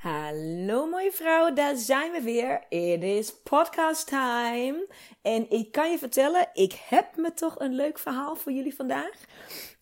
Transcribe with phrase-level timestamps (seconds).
[0.00, 2.66] Hallo mooie vrouw, daar zijn we weer.
[2.68, 4.86] It is podcast time.
[5.22, 9.24] En ik kan je vertellen, ik heb me toch een leuk verhaal voor jullie vandaag.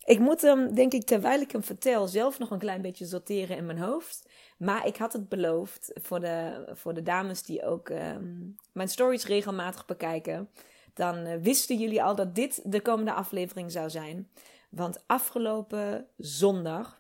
[0.05, 3.57] Ik moet hem, denk ik, terwijl ik hem vertel, zelf nog een klein beetje sorteren
[3.57, 4.29] in mijn hoofd.
[4.57, 9.27] Maar ik had het beloofd voor de, voor de dames die ook um, mijn stories
[9.27, 10.51] regelmatig bekijken.
[10.95, 14.29] Dan uh, wisten jullie al dat dit de komende aflevering zou zijn.
[14.71, 16.98] Want afgelopen zondag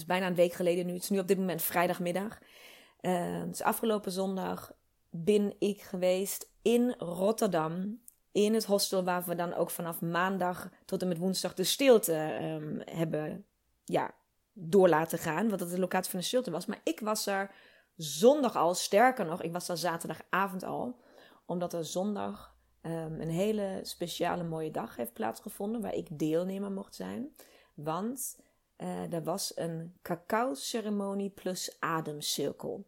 [0.00, 0.92] is bijna een week geleden nu.
[0.92, 2.38] Het is nu op dit moment vrijdagmiddag.
[3.00, 4.72] Uh, dus afgelopen zondag
[5.10, 8.00] ben ik geweest in Rotterdam.
[8.32, 12.38] In het hostel waar we dan ook vanaf maandag tot en met woensdag de stilte
[12.42, 13.46] um, hebben
[13.84, 14.14] ja,
[14.52, 15.48] door laten gaan.
[15.48, 16.66] Want dat de locatie van de stilte was.
[16.66, 17.50] Maar ik was er
[17.96, 18.74] zondag al.
[18.74, 21.00] Sterker nog, ik was er zaterdagavond al.
[21.46, 25.80] Omdat er zondag um, een hele speciale mooie dag heeft plaatsgevonden.
[25.80, 27.34] Waar ik deelnemer mocht zijn.
[27.74, 28.38] Want
[28.82, 32.86] uh, er was een cacao-ceremonie plus ademcirkel.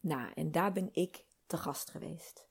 [0.00, 2.46] Nou, en daar ben ik te gast geweest.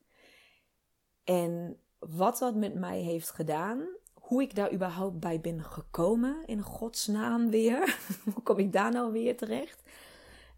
[1.23, 6.61] En wat dat met mij heeft gedaan, hoe ik daar überhaupt bij ben gekomen, in
[6.61, 7.97] godsnaam weer.
[8.33, 9.81] hoe kom ik daar nou weer terecht?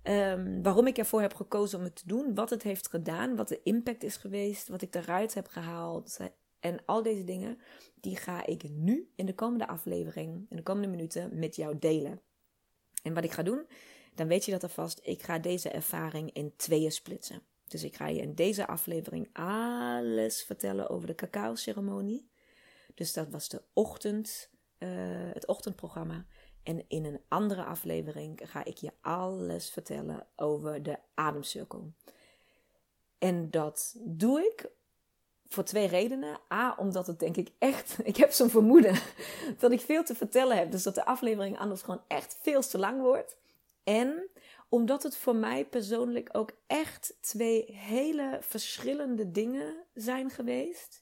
[0.03, 3.47] Um, waarom ik ervoor heb gekozen om het te doen, wat het heeft gedaan, wat
[3.47, 6.19] de impact is geweest, wat ik eruit heb gehaald.
[6.63, 7.57] En al deze dingen,
[8.01, 12.21] die ga ik nu in de komende aflevering, in de komende minuten met jou delen.
[13.01, 13.67] En wat ik ga doen,
[14.15, 14.99] dan weet je dat alvast.
[15.03, 17.41] Ik ga deze ervaring in tweeën splitsen.
[17.67, 22.29] Dus ik ga je in deze aflevering alles vertellen over de cacao-ceremonie.
[22.93, 24.49] Dus dat was de ochtend,
[24.79, 24.89] uh,
[25.33, 26.25] het ochtendprogramma.
[26.63, 31.93] En in een andere aflevering ga ik je alles vertellen over de ademcirkel.
[33.17, 34.71] En dat doe ik
[35.53, 36.39] voor twee redenen.
[36.53, 38.95] A, omdat het denk ik echt, ik heb zo'n vermoeden
[39.59, 40.71] dat ik veel te vertellen heb.
[40.71, 43.37] Dus dat de aflevering anders gewoon echt veel te lang wordt.
[43.83, 44.29] En
[44.69, 50.99] omdat het voor mij persoonlijk ook echt twee hele verschillende dingen zijn geweest.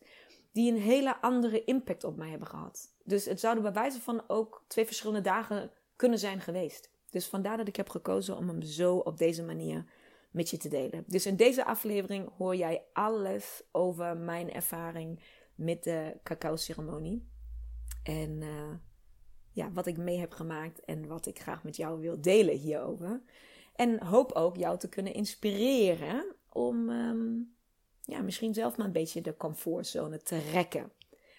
[0.51, 2.93] Die een hele andere impact op mij hebben gehad.
[3.03, 6.89] Dus het zouden bij wijze van ook twee verschillende dagen kunnen zijn geweest.
[7.09, 9.85] Dus vandaar dat ik heb gekozen om hem zo op deze manier
[10.31, 11.03] met je te delen.
[11.07, 15.23] Dus in deze aflevering hoor jij alles over mijn ervaring
[15.55, 17.29] met de cacao-ceremonie.
[18.03, 18.73] En uh,
[19.51, 23.21] ja, wat ik mee heb gemaakt en wat ik graag met jou wil delen hierover.
[23.75, 27.55] En hoop ook jou te kunnen inspireren om um,
[28.03, 30.91] ja, misschien zelf maar een beetje de comfortzone te rekken.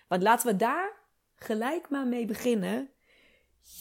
[0.08, 1.00] Want laten we daar
[1.34, 2.90] gelijk maar mee beginnen.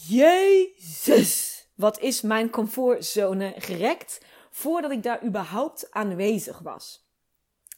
[0.08, 4.20] Jezus, wat is mijn comfortzone gerekt?
[4.52, 7.10] Voordat ik daar überhaupt aanwezig was.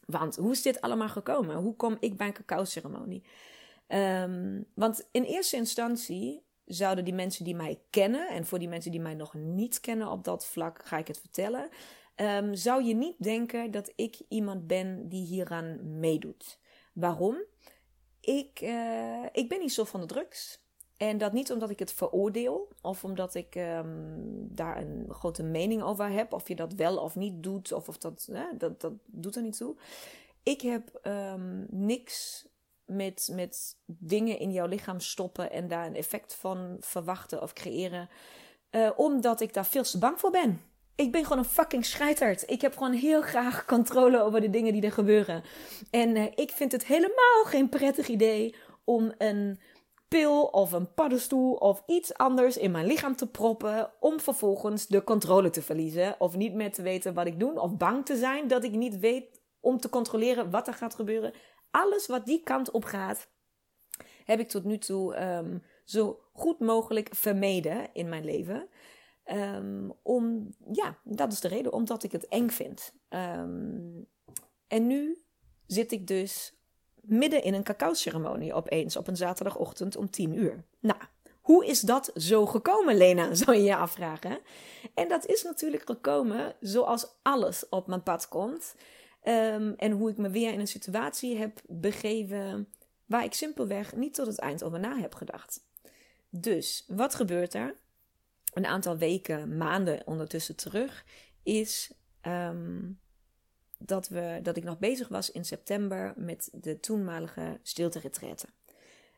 [0.07, 1.57] Want hoe is dit allemaal gekomen?
[1.57, 3.25] Hoe kom ik bij een cacao-ceremonie?
[3.89, 8.91] Um, want in eerste instantie zouden die mensen die mij kennen, en voor die mensen
[8.91, 11.69] die mij nog niet kennen op dat vlak, ga ik het vertellen.
[12.17, 16.59] Um, zou je niet denken dat ik iemand ben die hieraan meedoet?
[16.93, 17.37] Waarom?
[18.21, 20.64] Ik, uh, ik ben niet zo van de drugs.
[20.97, 25.83] En dat niet omdat ik het veroordeel of omdat ik um, daar een grote mening
[25.83, 28.29] over heb, of je dat wel of niet doet, of, of dat,
[28.59, 29.77] dat, dat doet er niet toe.
[30.43, 32.47] Ik heb um, niks
[32.85, 38.09] met, met dingen in jouw lichaam stoppen en daar een effect van verwachten of creëren,
[38.71, 40.61] uh, omdat ik daar veel te bang voor ben.
[40.95, 42.51] Ik ben gewoon een fucking scheiterd.
[42.51, 45.43] Ik heb gewoon heel graag controle over de dingen die er gebeuren.
[45.91, 48.55] En uh, ik vind het helemaal geen prettig idee
[48.85, 49.59] om een
[50.15, 55.05] pil of een paddenstoel of iets anders in mijn lichaam te proppen om vervolgens de
[55.05, 58.49] controle te verliezen of niet meer te weten wat ik doe of bang te zijn
[58.49, 61.33] dat ik niet weet om te controleren wat er gaat gebeuren.
[61.71, 63.29] Alles wat die kant op gaat,
[64.25, 68.69] heb ik tot nu toe um, zo goed mogelijk vermeden in mijn leven.
[69.33, 72.93] Um, om, ja, dat is de reden, omdat ik het eng vind.
[73.09, 74.07] Um,
[74.67, 75.25] en nu
[75.67, 76.59] zit ik dus
[77.07, 80.65] midden in een cacao-ceremonie opeens op een zaterdagochtend om 10 uur.
[80.81, 80.99] Nou,
[81.41, 83.35] hoe is dat zo gekomen, Lena?
[83.45, 84.39] Zou je je afvragen.
[84.95, 88.75] En dat is natuurlijk gekomen zoals alles op mijn pad komt.
[89.23, 92.69] Ehm, en hoe ik me weer in een situatie heb begeven
[93.07, 95.61] waar ik simpelweg niet tot het eind over na heb gedacht.
[96.31, 97.77] Dus wat gebeurt er?
[98.53, 101.05] Een aantal weken, maanden ondertussen terug,
[101.43, 102.81] is ehm,
[103.87, 108.47] dat, we, dat ik nog bezig was in september met de toenmalige stilte-retraite.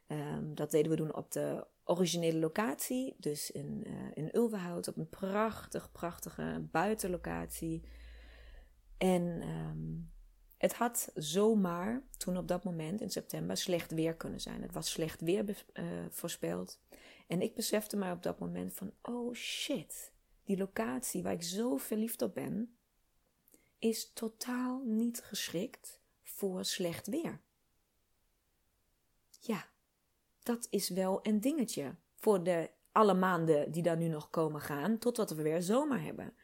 [0.06, 4.96] Ehm, dat deden we doen op de originele locatie, dus in, uh, in Ulverhout, op
[4.96, 7.82] een prachtig, prachtige buitenlocatie.
[8.98, 10.10] En um,
[10.56, 14.62] het had zomaar toen op dat moment in september slecht weer kunnen zijn.
[14.62, 16.80] Het was slecht weer uh, voorspeld.
[17.26, 20.12] En ik besefte mij op dat moment van, oh shit,
[20.44, 22.75] die locatie waar ik zo verliefd op ben,
[23.78, 27.40] is totaal niet geschikt voor slecht weer.
[29.40, 29.66] Ja,
[30.42, 34.98] dat is wel een dingetje voor de alle maanden die daar nu nog komen gaan,
[34.98, 36.34] totdat we weer zomer hebben.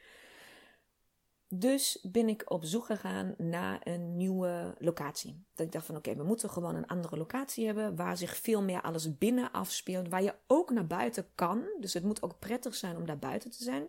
[1.49, 5.45] Dus ben ik op zoek gegaan naar een nieuwe locatie.
[5.55, 8.63] Dat ik dacht van oké, we moeten gewoon een andere locatie hebben waar zich veel
[8.63, 11.65] meer alles binnen afspeelt, waar je ook naar buiten kan.
[11.81, 13.87] Dus het moet ook prettig zijn om daar buiten te zijn.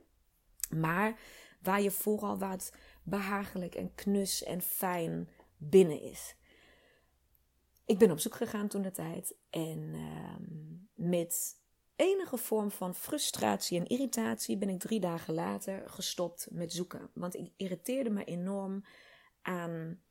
[0.69, 1.19] Maar
[1.62, 2.72] waar je vooral wat
[3.03, 6.35] behagelijk en knus en fijn binnen is.
[7.85, 10.35] Ik ben op zoek gegaan toen de tijd en uh,
[10.94, 11.61] met
[11.95, 17.09] enige vorm van frustratie en irritatie ben ik drie dagen later gestopt met zoeken.
[17.13, 18.83] Want ik irriteerde me enorm
[19.41, 20.01] aan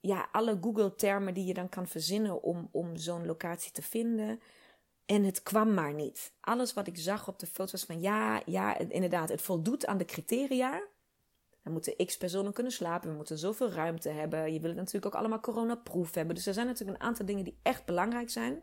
[0.00, 4.40] ja, alle Google-termen die je dan kan verzinnen om, om zo'n locatie te vinden.
[5.06, 6.32] En het kwam maar niet.
[6.40, 10.04] Alles wat ik zag op de foto's van ja, ja, inderdaad, het voldoet aan de
[10.04, 10.82] criteria.
[11.62, 14.52] Dan moeten x personen kunnen slapen, we moeten zoveel ruimte hebben.
[14.52, 16.34] Je wil het natuurlijk ook allemaal coronaproof hebben.
[16.34, 18.62] Dus er zijn natuurlijk een aantal dingen die echt belangrijk zijn.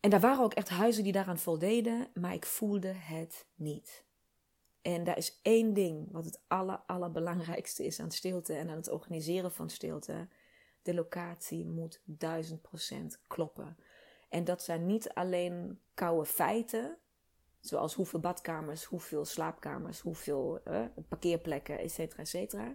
[0.00, 4.04] En daar waren ook echt huizen die daaraan voldeden, maar ik voelde het niet.
[4.82, 8.90] En daar is één ding wat het aller, allerbelangrijkste is aan stilte en aan het
[8.90, 10.28] organiseren van stilte.
[10.82, 13.76] De locatie moet duizend procent kloppen.
[14.28, 16.98] En dat zijn niet alleen koude feiten,
[17.60, 22.74] zoals hoeveel badkamers, hoeveel slaapkamers, hoeveel eh, parkeerplekken, et cetera, et cetera.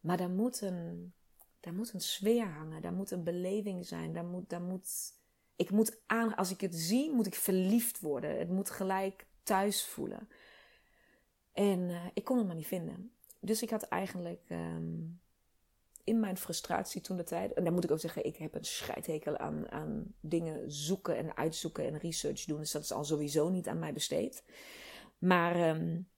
[0.00, 1.12] Maar daar moet, een,
[1.60, 5.12] daar moet een sfeer hangen, daar moet een beleving zijn, daar moet, daar moet
[5.56, 8.38] ik moet aan, als ik het zie, moet ik verliefd worden.
[8.38, 10.28] Het moet gelijk thuis voelen.
[11.52, 13.12] En uh, ik kon het maar niet vinden.
[13.40, 15.20] Dus ik had eigenlijk um,
[16.04, 17.52] in mijn frustratie toen de tijd.
[17.52, 21.36] En dan moet ik ook zeggen, ik heb een scheidhekel aan, aan dingen zoeken en
[21.36, 22.58] uitzoeken en research doen.
[22.58, 24.42] Dus dat is al sowieso niet aan mij besteed.
[25.18, 26.08] Maar um,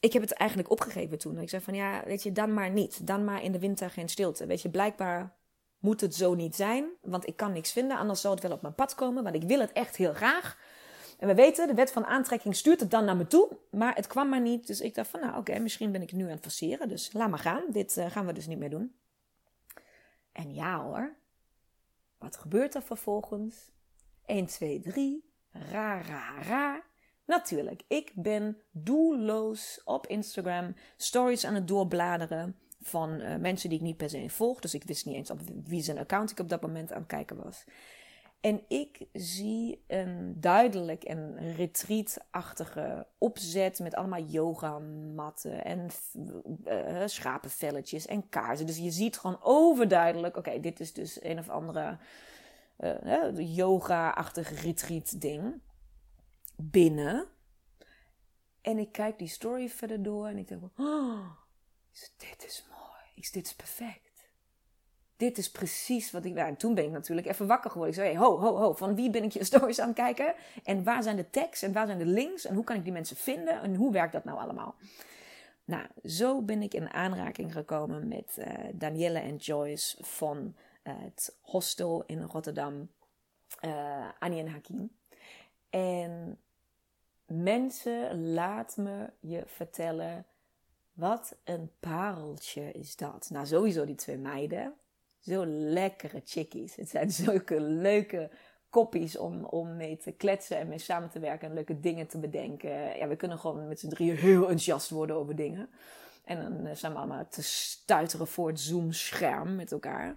[0.00, 1.38] ik heb het eigenlijk opgegeven toen.
[1.38, 3.06] Ik zei van ja, weet je, dan maar niet.
[3.06, 4.46] Dan maar in de winter geen stilte.
[4.46, 5.36] Weet je, blijkbaar
[5.78, 8.62] moet het zo niet zijn, want ik kan niks vinden, anders zou het wel op
[8.62, 10.58] mijn pad komen, want ik wil het echt heel graag.
[11.18, 14.06] En we weten, de wet van aantrekking stuurt het dan naar me toe, maar het
[14.06, 14.66] kwam maar niet.
[14.66, 17.30] Dus ik dacht van, nou oké, misschien ben ik nu aan het forceren, dus laat
[17.30, 17.64] maar gaan.
[17.68, 18.94] Dit uh, gaan we dus niet meer doen.
[20.32, 21.16] En ja hoor,
[22.18, 23.70] wat gebeurt er vervolgens?
[24.26, 26.82] 1, 2, 3, ra, ra, ra.
[27.24, 33.84] Natuurlijk, ik ben doelloos op Instagram stories aan het doorbladeren van uh, mensen die ik
[33.84, 34.60] niet per se volg.
[34.60, 37.08] Dus ik wist niet eens op wie zijn account ik op dat moment aan het
[37.08, 37.64] kijken was.
[38.40, 45.88] En ik zie een duidelijk en retreatachtige opzet met allemaal yogamatten en
[46.64, 48.66] uh, schapenvelletjes en kaarsen.
[48.66, 51.98] Dus je ziet gewoon overduidelijk, oké, dit is dus een of andere
[52.78, 55.60] uh, yoga-achtige retreat ding
[56.56, 57.26] binnen.
[58.60, 61.30] En ik kijk die story verder door en ik denk, oh,
[62.16, 63.30] dit is mooi.
[63.32, 64.05] Dit is perfect.
[65.16, 66.34] Dit is precies wat ik...
[66.34, 67.94] Nou, en toen ben ik natuurlijk even wakker geworden.
[67.94, 70.34] Ik zei, hey, ho, ho, ho, van wie ben ik je stories aan het kijken?
[70.64, 72.44] En waar zijn de tags en waar zijn de links?
[72.44, 73.62] En hoe kan ik die mensen vinden?
[73.62, 74.74] En hoe werkt dat nou allemaal?
[75.64, 80.54] Nou, zo ben ik in aanraking gekomen met uh, Danielle en Joyce van
[80.84, 82.88] uh, het hostel in Rotterdam,
[83.64, 84.90] uh, Annie en Hakim.
[85.70, 86.38] En
[87.26, 90.26] mensen, laat me je vertellen
[90.92, 93.30] wat een pareltje is dat.
[93.30, 94.74] Nou, sowieso die twee meiden.
[95.26, 96.76] Zo lekkere chickies.
[96.76, 98.30] Het zijn zulke leuke
[98.70, 102.18] koppies om, om mee te kletsen en mee samen te werken en leuke dingen te
[102.18, 102.98] bedenken.
[102.98, 105.68] Ja, we kunnen gewoon met z'n drieën heel enthousiast worden over dingen.
[106.24, 110.16] En dan eh, zijn we allemaal te stuiteren voor het Zoom-scherm met elkaar.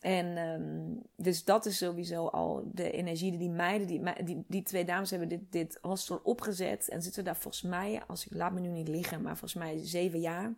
[0.00, 4.62] En um, dus dat is sowieso al de energie die die meiden, die, die, die
[4.62, 6.88] twee dames hebben dit, dit hostel opgezet.
[6.88, 9.78] En zitten daar volgens mij, als ik laat me nu niet liggen, maar volgens mij
[9.82, 10.54] zeven jaar.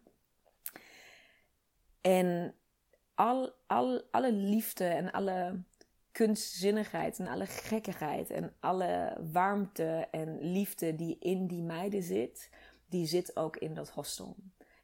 [2.00, 2.54] En
[3.20, 5.62] al, al, alle liefde en alle
[6.12, 12.50] kunstzinnigheid en alle gekkigheid en alle warmte en liefde die in die meiden zit,
[12.88, 14.36] die zit ook in dat hostel.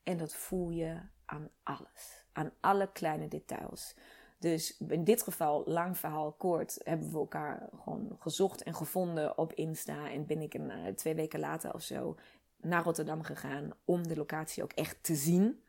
[0.02, 3.95] En dat voel je aan alles, aan alle kleine details.
[4.38, 9.52] Dus in dit geval, lang verhaal kort, hebben we elkaar gewoon gezocht en gevonden op
[9.52, 10.11] Insta.
[10.11, 12.16] En ben ik een, uh, twee weken later of zo
[12.57, 15.61] naar Rotterdam gegaan om de locatie ook echt te zien.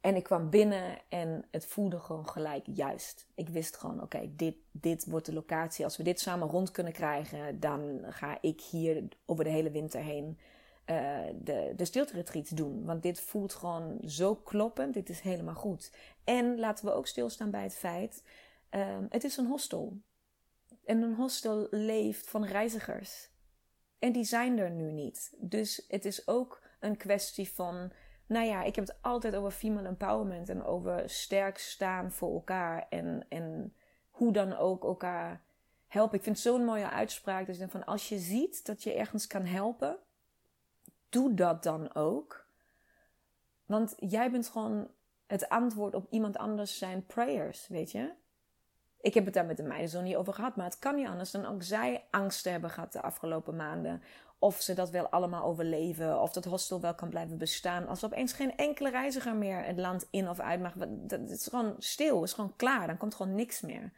[0.00, 3.26] En ik kwam binnen en het voelde gewoon gelijk juist.
[3.34, 5.84] Ik wist gewoon, oké, dit, dit wordt de locatie.
[5.84, 10.00] Als we dit samen rond kunnen krijgen, dan ga ik hier over de hele winter
[10.00, 10.38] heen
[10.90, 12.84] uh, de, de stilte doen.
[12.84, 14.94] Want dit voelt gewoon zo kloppend.
[14.94, 15.92] Dit is helemaal goed.
[16.24, 18.22] En laten we ook stilstaan bij het feit,
[18.70, 19.98] uh, het is een hostel.
[20.84, 23.30] En een hostel leeft van reizigers.
[23.98, 25.34] En die zijn er nu niet.
[25.38, 27.92] Dus het is ook een kwestie van
[28.28, 32.86] nou ja, ik heb het altijd over female empowerment en over sterk staan voor elkaar
[32.88, 33.74] en, en
[34.10, 35.42] hoe dan ook elkaar
[35.86, 36.18] helpen.
[36.18, 37.46] Ik vind zo'n mooie uitspraak.
[37.46, 39.98] Dus van als je ziet dat je ergens kan helpen,
[41.08, 42.46] doe dat dan ook.
[43.66, 44.90] Want jij bent gewoon
[45.26, 48.12] het antwoord op iemand anders zijn prayers, weet je?
[49.00, 51.06] Ik heb het daar met de meiden zo niet over gehad, maar het kan niet
[51.06, 54.02] anders dan ook zij angsten hebben gehad de afgelopen maanden
[54.38, 57.86] of ze dat wel allemaal overleven, of dat hostel wel kan blijven bestaan.
[57.86, 60.74] Als opeens geen enkele reiziger meer het land in of uit mag,
[61.08, 63.92] het is gewoon stil, is gewoon klaar, dan komt gewoon niks meer.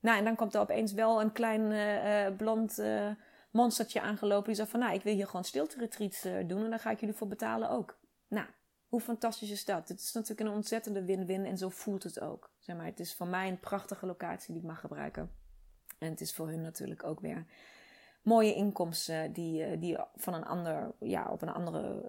[0.00, 3.10] Nou, en dan komt er opeens wel een klein uh, blond uh,
[3.50, 6.78] monstertje aangelopen die zegt van, nou, ik wil hier gewoon stilte retreats doen en daar
[6.78, 7.98] ga ik jullie voor betalen ook.
[8.28, 8.46] Nou,
[8.88, 9.88] hoe fantastisch is dat?
[9.88, 12.50] Het is natuurlijk een ontzettende win-win en zo voelt het ook.
[12.58, 15.30] Zeg maar, het is voor mij een prachtige locatie die ik mag gebruiken.
[15.98, 17.46] En het is voor hun natuurlijk ook weer
[18.26, 22.02] mooie inkomsten die, eh, die van een ander, ja, op een andere,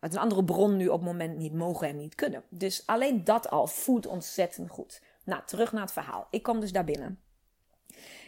[0.00, 2.42] uit een andere bron nu op het moment niet mogen en niet kunnen.
[2.48, 5.02] Dus alleen dat al voelt ontzettend goed.
[5.24, 6.26] Nou, terug naar het verhaal.
[6.30, 7.20] Ik kom dus daar binnen.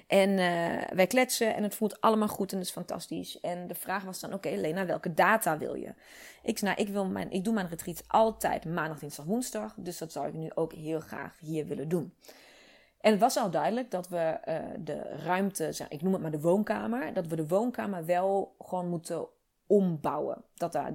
[0.06, 3.40] En uh, wij kletsen en het voelt allemaal goed en het is fantastisch.
[3.40, 5.94] En de vraag was dan, oké Lena, welke data wil je?
[6.42, 9.74] Ik zei, nou, ik, wil mijn, ik doe mijn retreat altijd maandag, dinsdag, woensdag.
[9.76, 12.14] Dus dat zou ik nu ook heel graag hier willen doen.
[13.04, 16.40] En het was al duidelijk dat we uh, de ruimte, ik noem het maar de
[16.40, 19.26] woonkamer, dat we de woonkamer wel gewoon moeten
[19.66, 20.44] ombouwen.
[20.54, 20.92] Dat daar,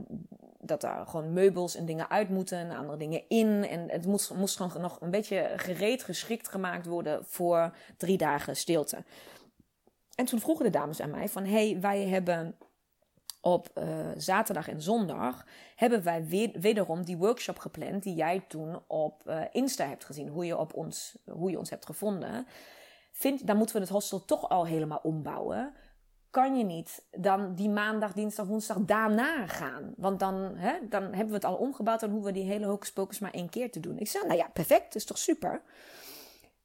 [0.59, 3.65] dat daar gewoon meubels en dingen uit moeten en andere dingen in.
[3.65, 8.55] En het moest, moest gewoon nog een beetje gereed, geschikt gemaakt worden voor drie dagen
[8.55, 9.03] stilte.
[10.15, 12.55] En toen vroegen de dames aan mij van, hey, wij hebben
[13.41, 13.85] op uh,
[14.17, 19.41] zaterdag en zondag hebben wij weer, wederom die workshop gepland die jij toen op uh,
[19.51, 22.47] Insta hebt gezien, hoe je, op ons, hoe je ons hebt gevonden.
[23.11, 25.73] Vind, dan moeten we het hostel toch al helemaal ombouwen.
[26.29, 29.93] Kan je niet dan die maandag, dinsdag, woensdag daarna gaan?
[29.97, 31.99] Want dan, hè, dan hebben we het al omgebouwd.
[31.99, 33.97] Dan hoeven we die hele hocus pocus maar één keer te doen.
[33.97, 35.61] Ik zei, nou ja, perfect, is toch super?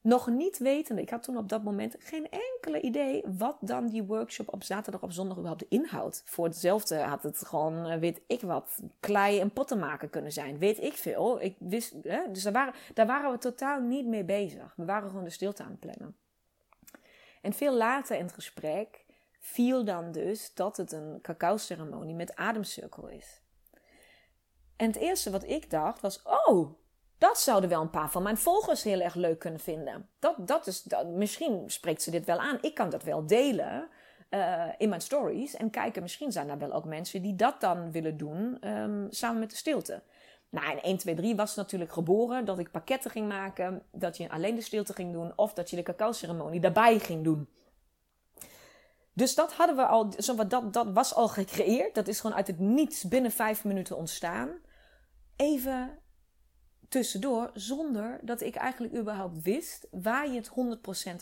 [0.04, 4.02] Nog niet wetende, ik had toen op dat moment geen enkele idee wat dan die
[4.02, 6.22] workshop op zaterdag of zondag überhaupt inhoudt.
[6.24, 10.58] Voor hetzelfde had het gewoon, eh, weet ik wat, klei en potten maken kunnen zijn.
[10.58, 11.40] Weet ik veel.
[11.40, 12.20] Ik wist, hè?
[12.32, 14.72] Dus daar waren, daar waren we totaal niet mee bezig.
[14.76, 16.16] We waren gewoon de stilte aan het plannen.
[17.40, 19.04] En veel later in het gesprek
[19.40, 23.42] viel dan dus dat het een cacao-ceremonie met ademcirkel is.
[24.76, 26.74] En het eerste wat ik dacht was: oh,
[27.24, 30.08] dat zouden wel een paar van mijn volgers heel erg leuk kunnen vinden.
[30.18, 32.58] Dat, dat is, dat, misschien spreekt ze dit wel aan.
[32.60, 33.88] Ik kan dat wel delen
[34.30, 35.56] uh, in mijn stories.
[35.56, 39.38] En kijken, misschien zijn er wel ook mensen die dat dan willen doen um, samen
[39.40, 40.02] met de stilte.
[40.50, 43.82] Nou, en 1, 2, 3 was natuurlijk geboren dat ik pakketten ging maken.
[43.92, 45.32] Dat je alleen de stilte ging doen.
[45.36, 47.48] Of dat je de cacao-ceremonie daarbij ging doen.
[49.12, 50.08] Dus dat hadden we al,
[50.48, 51.94] dat, dat was al gecreëerd.
[51.94, 54.50] Dat is gewoon uit het niets binnen vijf minuten ontstaan.
[55.36, 55.98] Even
[56.94, 60.50] tussendoor zonder dat ik eigenlijk überhaupt wist waar je het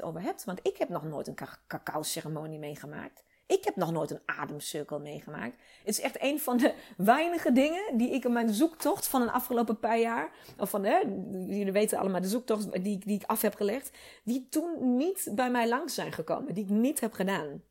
[0.00, 0.44] 100% over hebt.
[0.44, 3.24] Want ik heb nog nooit een cacao-ceremonie meegemaakt.
[3.46, 5.56] Ik heb nog nooit een ademcirkel meegemaakt.
[5.78, 9.30] Het is echt een van de weinige dingen die ik in mijn zoektocht van een
[9.30, 10.98] afgelopen paar jaar, of van, hè,
[11.30, 13.90] jullie weten allemaal de zoektocht die, die ik af heb gelegd,
[14.24, 17.62] die toen niet bij mij langs zijn gekomen, die ik niet heb gedaan.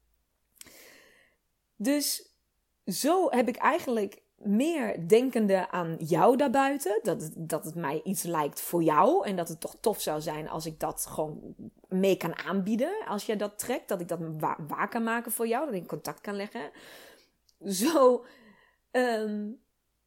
[1.75, 2.35] Dus
[2.85, 6.99] zo heb ik eigenlijk meer denkende aan jou daarbuiten.
[7.03, 9.25] Dat dat het mij iets lijkt voor jou.
[9.25, 11.55] En dat het toch tof zou zijn als ik dat gewoon
[11.87, 13.05] mee kan aanbieden.
[13.07, 13.87] Als je dat trekt.
[13.87, 14.19] Dat ik dat
[14.67, 15.65] waar, kan maken voor jou.
[15.65, 16.71] Dat ik contact kan leggen.
[17.65, 18.25] Zo
[18.91, 19.59] um,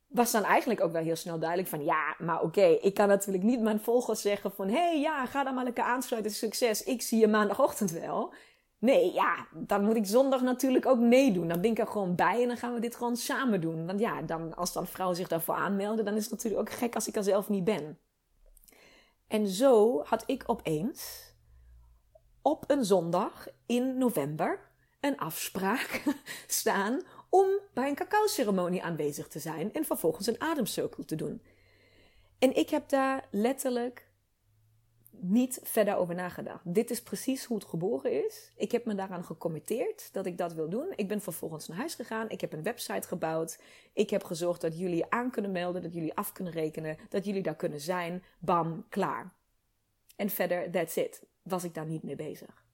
[0.06, 1.84] was dan eigenlijk ook wel heel snel duidelijk van...
[1.84, 4.68] Ja, maar oké, ik kan natuurlijk niet mijn volgers zeggen van...
[4.68, 6.32] Hey, ja, ga dan maar lekker aansluiten.
[6.32, 8.34] Succes, ik zie je maandagochtend wel.
[8.84, 11.48] Nee, ja, dan moet ik zondag natuurlijk ook nee doen.
[11.48, 13.86] Dan ben ik er gewoon bij en dan gaan we dit gewoon samen doen.
[13.86, 16.94] Want ja, dan, als dan vrouwen zich daarvoor aanmelden, dan is het natuurlijk ook gek
[16.94, 17.98] als ik er zelf niet ben.
[19.28, 21.32] En zo had ik opeens
[22.42, 24.60] op een zondag in november
[25.00, 26.02] een afspraak
[26.46, 31.42] staan om bij een cacao-ceremonie aanwezig te zijn en vervolgens een ademcirkel te doen.
[32.38, 34.03] En ik heb daar letterlijk
[35.21, 36.75] niet verder over nagedacht.
[36.75, 38.52] Dit is precies hoe het geboren is.
[38.56, 40.92] Ik heb me daaraan gecommitteerd dat ik dat wil doen.
[40.97, 42.28] Ik ben vervolgens naar huis gegaan.
[42.28, 43.59] Ik heb een website gebouwd.
[43.92, 47.42] Ik heb gezorgd dat jullie aan kunnen melden, dat jullie af kunnen rekenen, dat jullie
[47.42, 48.23] daar kunnen zijn.
[48.38, 49.35] Bam, klaar.
[50.16, 51.23] En verder, that's it.
[51.42, 52.64] Was ik daar niet mee bezig.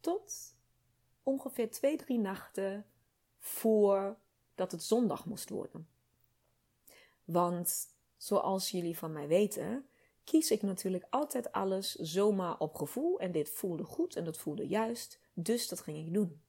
[0.00, 0.54] Tot
[1.22, 2.86] ongeveer twee, drie nachten
[3.38, 5.88] voordat het zondag moest worden.
[7.24, 9.88] Want zoals jullie van mij weten,
[10.24, 13.20] kies ik natuurlijk altijd alles zomaar op gevoel.
[13.20, 15.20] En dit voelde goed en dat voelde juist.
[15.32, 16.42] Dus dat ging ik doen.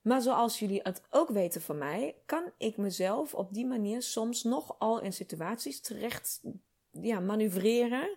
[0.00, 4.42] Maar zoals jullie het ook weten van mij, kan ik mezelf op die manier soms
[4.42, 6.40] nogal in situaties terecht
[6.90, 8.16] ja, manoeuvreren.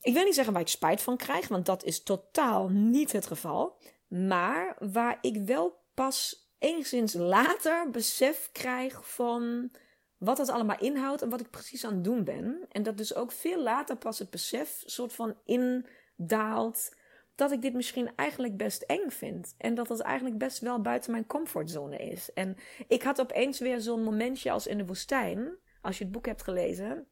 [0.00, 3.26] Ik wil niet zeggen waar ik spijt van krijg, want dat is totaal niet het
[3.26, 3.76] geval.
[4.08, 9.70] Maar waar ik wel pas enigszins later besef krijg van
[10.18, 12.66] wat het allemaal inhoudt en wat ik precies aan het doen ben.
[12.68, 16.96] En dat dus ook veel later pas het besef soort van indaalt
[17.34, 19.54] dat ik dit misschien eigenlijk best eng vind.
[19.58, 22.32] En dat het eigenlijk best wel buiten mijn comfortzone is.
[22.32, 22.56] En
[22.88, 26.42] ik had opeens weer zo'n momentje als in de woestijn, als je het boek hebt
[26.42, 27.06] gelezen.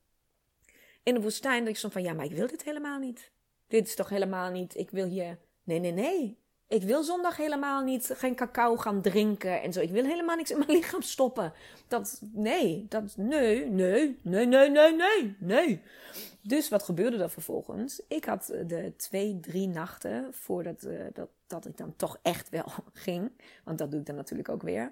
[1.02, 3.30] In de woestijn dat ik zo van, ja, maar ik wil dit helemaal niet.
[3.66, 5.38] Dit is toch helemaal niet, ik wil hier...
[5.62, 6.38] Nee, nee, nee.
[6.68, 9.80] Ik wil zondag helemaal niet geen cacao gaan drinken en zo.
[9.80, 11.52] Ik wil helemaal niks in mijn lichaam stoppen.
[11.88, 15.82] Dat, nee, dat, nee, nee, nee, nee, nee, nee, nee.
[16.42, 18.02] Dus wat gebeurde er vervolgens?
[18.08, 22.72] Ik had de twee, drie nachten voordat uh, dat, dat ik dan toch echt wel
[22.92, 23.30] ging,
[23.64, 24.90] want dat doe ik dan natuurlijk ook weer,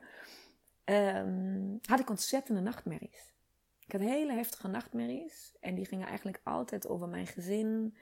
[0.84, 3.32] um, had ik ontzettende nachtmerries.
[3.86, 7.96] Ik had hele heftige nachtmerries en die gingen eigenlijk altijd over mijn gezin,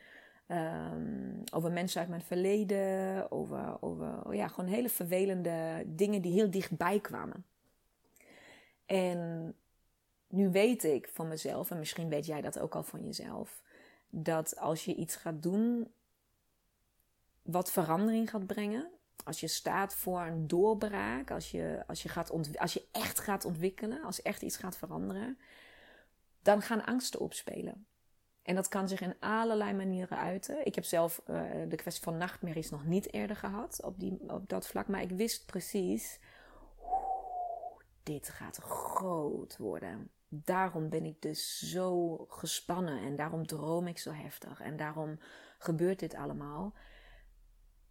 [0.52, 6.33] Um, over mensen uit mijn verleden, over, over oh ja, gewoon hele vervelende dingen die
[6.33, 7.44] heel dichtbij kwamen.
[8.87, 9.55] En
[10.29, 13.62] nu weet ik van mezelf, en misschien weet jij dat ook al van jezelf,
[14.11, 15.92] dat als je iets gaat doen
[17.42, 18.90] wat verandering gaat brengen,
[19.24, 23.44] als je staat voor een doorbraak, als je, als je, gaat als je echt gaat
[23.44, 25.38] ontwikkelen, als echt iets gaat veranderen,
[26.42, 27.87] dan gaan angsten opspelen.
[28.42, 30.66] En dat kan zich in allerlei manieren uiten.
[30.66, 34.48] Ik heb zelf uh, de kwestie van nachtmerries nog niet eerder gehad op, die, op
[34.48, 34.88] dat vlak.
[34.88, 36.20] Maar ik wist precies,
[38.02, 40.11] dit gaat groot worden.
[40.28, 44.61] Daarom ben ik dus zo gespannen en daarom droom ik zo heftig.
[44.61, 45.18] En daarom
[45.59, 46.74] gebeurt dit allemaal.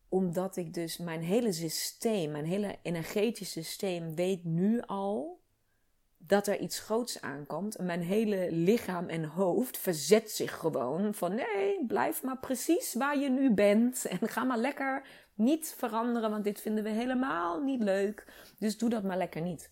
[0.10, 5.41] Omdat ik dus mijn hele systeem, mijn hele energetische systeem weet nu al
[6.28, 7.76] dat er iets groots aankomt.
[7.76, 13.20] En mijn hele lichaam en hoofd verzet zich gewoon van nee, blijf maar precies waar
[13.20, 14.06] je nu bent.
[14.06, 18.26] En ga maar lekker niet veranderen, want dit vinden we helemaal niet leuk.
[18.60, 19.72] Dus doe dat maar lekker niet.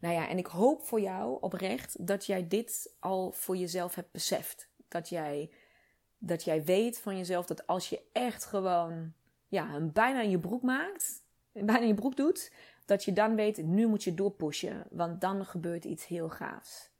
[0.00, 4.12] Nou ja, en ik hoop voor jou oprecht dat jij dit al voor jezelf hebt
[4.12, 4.68] beseft.
[4.88, 5.50] Dat jij,
[6.18, 9.12] dat jij weet van jezelf dat als je echt gewoon
[9.48, 12.52] ja, een bijna in je broek maakt, bijna in je broek doet,
[12.84, 16.90] dat je dan weet, nu moet je doorpushen, want dan gebeurt iets heel gaafs.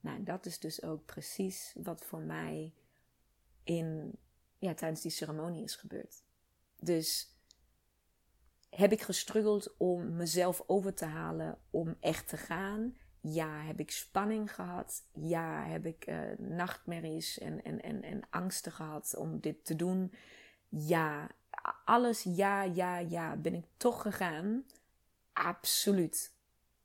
[0.00, 2.72] Nou, dat is dus ook precies wat voor mij
[3.64, 4.18] in,
[4.58, 6.22] ja, tijdens die ceremonie is gebeurd.
[6.80, 7.36] Dus
[8.70, 12.96] heb ik gestruggeld om mezelf over te halen om echt te gaan?
[13.20, 15.02] Ja, heb ik spanning gehad?
[15.12, 20.12] Ja, heb ik uh, nachtmerries en, en, en, en angsten gehad om dit te doen?
[20.68, 21.30] Ja,
[21.84, 23.36] alles ja, ja, ja.
[23.36, 24.64] Ben ik toch gegaan?
[25.36, 26.32] Absoluut.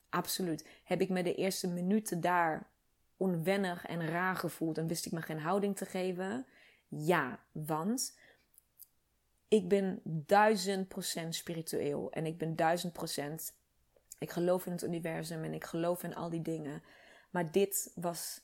[0.09, 0.67] Absoluut.
[0.83, 2.69] Heb ik me de eerste minuten daar
[3.17, 6.45] onwennig en raar gevoeld en wist ik me geen houding te geven?
[6.87, 8.17] Ja, want
[9.47, 13.53] ik ben duizend procent spiritueel en ik ben duizend procent.
[14.19, 16.83] Ik geloof in het universum en ik geloof in al die dingen.
[17.29, 18.41] Maar dit was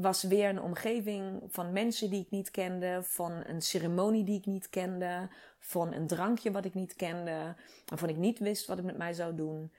[0.00, 4.46] was weer een omgeving van mensen die ik niet kende, van een ceremonie die ik
[4.46, 7.54] niet kende, van een drankje wat ik niet kende,
[7.86, 9.72] waarvan ik niet wist wat ik met mij zou doen.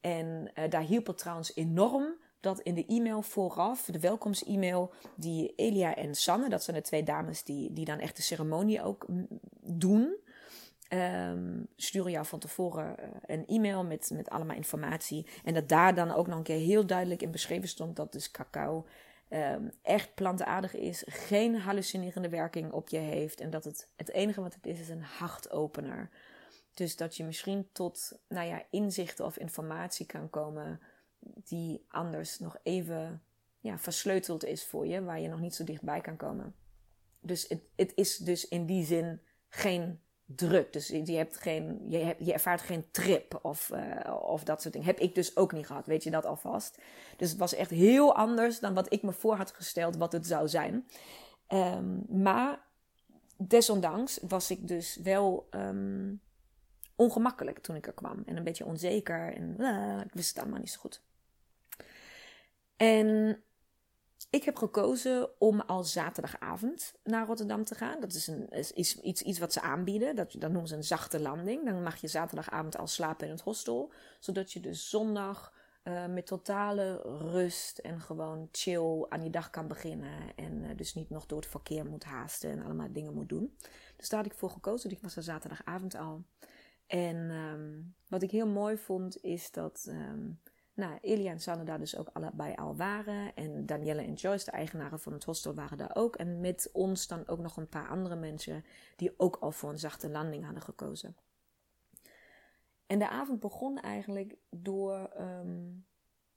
[0.00, 5.52] En uh, daar hielp het trouwens enorm dat in de e-mail vooraf, de welkomst-e-mail, die
[5.56, 9.06] Elia en Sanne, dat zijn de twee dames die, die dan echt de ceremonie ook
[9.60, 10.16] doen,
[10.92, 15.26] um, sturen jou van tevoren eh, een e-mail met, met allemaal informatie.
[15.44, 18.30] En dat daar dan ook nog een keer heel duidelijk in beschreven stond dat dus
[18.30, 18.86] cacao
[19.30, 24.40] um, echt plantaardig is, geen hallucinerende werking op je heeft en dat het, het enige
[24.40, 26.10] wat het is, is een hartopener.
[26.74, 30.80] Dus dat je misschien tot nou ja, inzichten of informatie kan komen
[31.20, 33.22] die anders nog even
[33.60, 36.54] ja, versleuteld is voor je, waar je nog niet zo dichtbij kan komen.
[37.20, 40.00] Dus het, het is dus in die zin geen
[40.36, 40.72] druk.
[40.72, 44.72] Dus je, hebt geen, je, hebt, je ervaart geen trip of, uh, of dat soort
[44.72, 44.88] dingen.
[44.88, 46.78] Heb ik dus ook niet gehad, weet je dat alvast.
[47.16, 50.26] Dus het was echt heel anders dan wat ik me voor had gesteld wat het
[50.26, 50.88] zou zijn.
[51.48, 52.66] Um, maar
[53.36, 56.20] desondanks was ik dus wel um,
[56.96, 58.22] ongemakkelijk toen ik er kwam.
[58.26, 61.02] En een beetje onzeker en uh, ik wist het allemaal niet zo goed.
[62.76, 63.42] En
[64.30, 68.00] ik heb gekozen om al zaterdagavond naar Rotterdam te gaan.
[68.00, 70.16] Dat is, een, is iets, iets wat ze aanbieden.
[70.16, 71.64] Dat, dat noemen ze een zachte landing.
[71.64, 73.92] Dan mag je zaterdagavond al slapen in het hostel.
[74.18, 75.52] Zodat je dus zondag
[75.84, 80.34] uh, met totale rust en gewoon chill aan je dag kan beginnen.
[80.36, 83.56] En uh, dus niet nog door het verkeer moet haasten en allemaal dingen moet doen.
[83.96, 84.88] Dus daar had ik voor gekozen.
[84.88, 86.24] Dus ik was er zaterdagavond al.
[86.86, 89.86] En um, wat ik heel mooi vond is dat...
[89.88, 90.40] Um,
[90.78, 93.34] nou, Elia en Sanne daar dus ook allebei al waren.
[93.34, 96.16] En Danielle en Joyce, de eigenaren van het hostel, waren daar ook.
[96.16, 98.64] En met ons dan ook nog een paar andere mensen
[98.96, 101.16] die ook al voor een zachte landing hadden gekozen.
[102.86, 105.86] En de avond begon eigenlijk door um,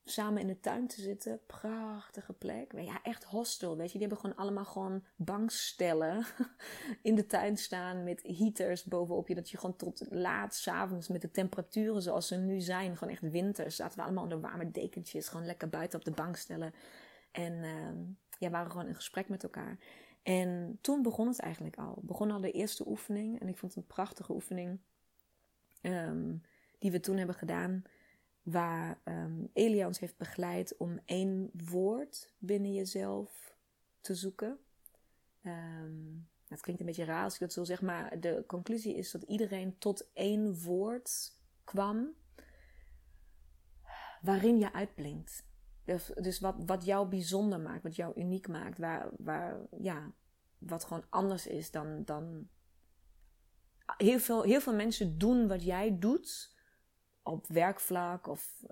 [0.06, 1.40] samen in de tuin te zitten.
[1.46, 2.72] Prachtige plek.
[2.76, 3.98] Ja, echt hostel, weet je.
[3.98, 6.26] Die hebben gewoon allemaal gewoon bankstellen
[7.02, 9.36] in de tuin staan met heaters bovenop je.
[9.36, 13.32] Dat je gewoon tot laat s'avonds met de temperaturen zoals ze nu zijn, gewoon echt
[13.32, 15.28] winters, zaten we allemaal onder warme dekentjes.
[15.28, 16.74] Gewoon lekker buiten op de bankstellen.
[17.32, 19.78] En uh, ja, waren gewoon in gesprek met elkaar.
[20.24, 22.00] En toen begon het eigenlijk al.
[22.02, 23.40] Begon al de eerste oefening.
[23.40, 24.80] En ik vond het een prachtige oefening.
[25.82, 26.42] Um,
[26.80, 27.84] die we toen hebben gedaan
[28.44, 33.56] waar um, heeft begeleid om één woord binnen jezelf
[34.00, 34.60] te zoeken.
[35.44, 39.12] Um, het klinkt een beetje raar als ik dat zo zeg, maar de conclusie is
[39.12, 42.14] dat iedereen tot één woord kwam
[44.22, 45.46] waarin je uitblinkt.
[45.86, 50.12] Dus, dus wat, wat jou bijzonder maakt, wat jou uniek maakt, waar, waar, ja,
[50.58, 52.04] wat gewoon anders is dan.
[52.06, 52.50] dan
[53.98, 56.56] heel, veel, heel veel mensen doen wat jij doet,
[57.24, 58.28] op werkvlak.
[58.28, 58.64] Of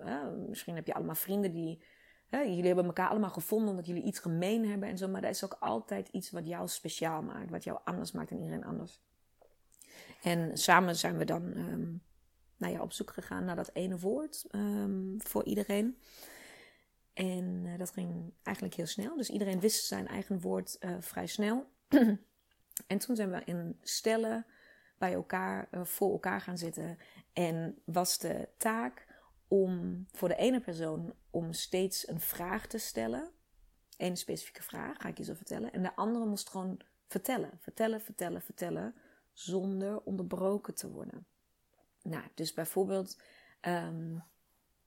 [0.48, 1.82] misschien heb je allemaal vrienden die.
[2.30, 5.08] jullie hebben elkaar allemaal gevonden omdat jullie iets gemeen hebben en zo.
[5.08, 7.50] Maar dat is ook altijd iets wat jou speciaal maakt.
[7.50, 9.00] Wat jou anders maakt dan iedereen anders.
[10.22, 12.02] En samen zijn we dan um,
[12.56, 15.98] nou ja, op zoek gegaan naar dat ene woord um, voor iedereen.
[17.12, 19.16] En uh, dat ging eigenlijk heel snel.
[19.16, 21.70] Dus iedereen wist zijn eigen woord uh, vrij snel.
[22.86, 24.46] en toen zijn we in stellen
[25.00, 26.98] bij elkaar, uh, voor elkaar gaan zitten.
[27.32, 29.06] En was de taak
[29.48, 33.30] om voor de ene persoon om steeds een vraag te stellen.
[33.96, 35.72] Een specifieke vraag, ga ik je zo vertellen.
[35.72, 38.94] En de andere moest gewoon vertellen, vertellen, vertellen, vertellen.
[39.32, 41.26] Zonder onderbroken te worden.
[42.02, 43.20] Nou, dus bijvoorbeeld,
[43.60, 44.22] um,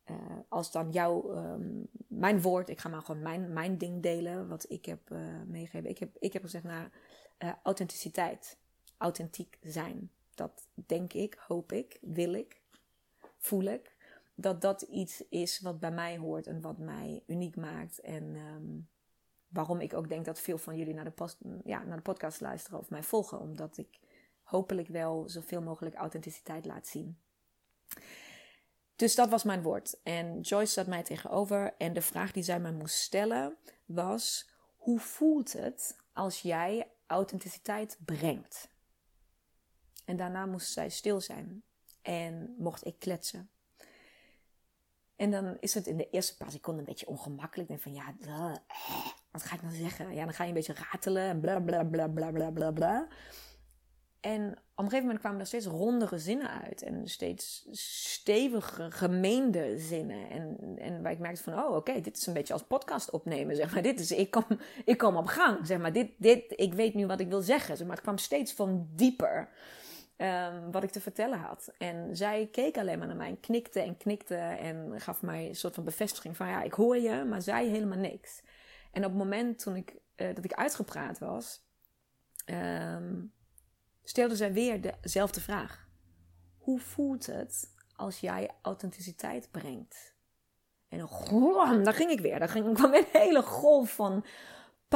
[0.06, 4.48] uh, als dan jouw, um, mijn woord, ik ga maar gewoon mijn, mijn ding delen,
[4.48, 5.90] wat ik heb uh, meegegeven.
[5.90, 6.92] Ik heb, ik heb gezegd naar
[7.64, 8.58] authenticiteit,
[9.04, 12.62] authentiek zijn dat denk ik, hoop ik, wil ik,
[13.38, 13.96] voel ik.
[14.36, 18.00] Dat dat iets is wat bij mij hoort en wat mij uniek maakt.
[18.00, 18.88] En um,
[19.48, 22.80] waarom ik ook denk dat veel van jullie naar de, ja, naar de podcast luisteren
[22.80, 23.40] of mij volgen.
[23.40, 24.00] Omdat ik
[24.44, 27.18] hopelijk wel zoveel mogelijk authenticiteit laat zien.
[28.96, 30.00] Dus dat was mijn woord.
[30.04, 31.74] En Joyce zat mij tegenover.
[31.78, 37.98] En de vraag die zij mij moest stellen was: hoe voelt het als jij authenticiteit
[38.06, 38.73] brengt?
[40.06, 41.64] En daarna moest zij stil zijn
[42.02, 43.50] en mocht ik kletsen.
[45.16, 47.70] En dan is het in de eerste paar seconden een beetje ongemakkelijk.
[47.70, 50.14] Ik denk van ja, eh, wat ga ik nou zeggen?
[50.14, 53.08] Ja, dan ga je een beetje ratelen en bla bla bla bla bla bla bla.
[54.20, 56.82] En op een gegeven moment kwamen er steeds rondere zinnen uit.
[56.82, 57.68] En steeds
[58.12, 60.30] stevige, gemeende zinnen.
[60.30, 63.56] En, en waar ik merkte van, oh oké, dit is een beetje als podcast opnemen.
[63.56, 64.46] Zeg maar, dit is, ik kom,
[64.86, 65.68] ik kom op gang.
[65.68, 67.78] Zeg maar, dit, dit, ik weet nu wat ik wil zeggen.
[67.78, 69.50] Zeg maar, het kwam steeds van dieper.
[70.24, 71.72] Um, wat ik te vertellen had.
[71.78, 75.76] En zij keek alleen maar naar mij knikte en knikte en gaf mij een soort
[75.76, 78.42] van bevestiging van ja, ik hoor je, maar zei helemaal niks.
[78.92, 81.66] En op het moment toen ik, uh, dat ik uitgepraat was,
[82.46, 83.34] um,
[84.04, 85.88] stelde zij weer dezelfde vraag.
[86.58, 90.16] Hoe voelt het als jij authenticiteit brengt?
[90.90, 92.40] En dan, daar ging ik weer.
[92.40, 94.26] Daar ging, kwam een hele golf van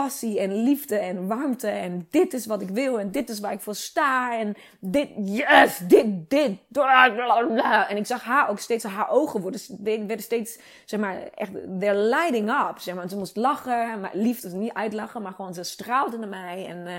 [0.01, 1.67] passie en liefde en warmte.
[1.67, 4.37] En dit is wat ik wil en dit is waar ik voor sta.
[4.39, 6.57] En dit, yes, dit, dit.
[7.87, 11.97] En ik zag haar ook steeds, haar ogen worden, werden steeds, zeg maar, echt, they're
[11.97, 12.79] lighting up.
[12.79, 13.09] Zeg maar.
[13.09, 16.65] Ze moest lachen, maar liefde niet uitlachen, maar gewoon ze straalde naar mij.
[16.67, 16.93] En, uh,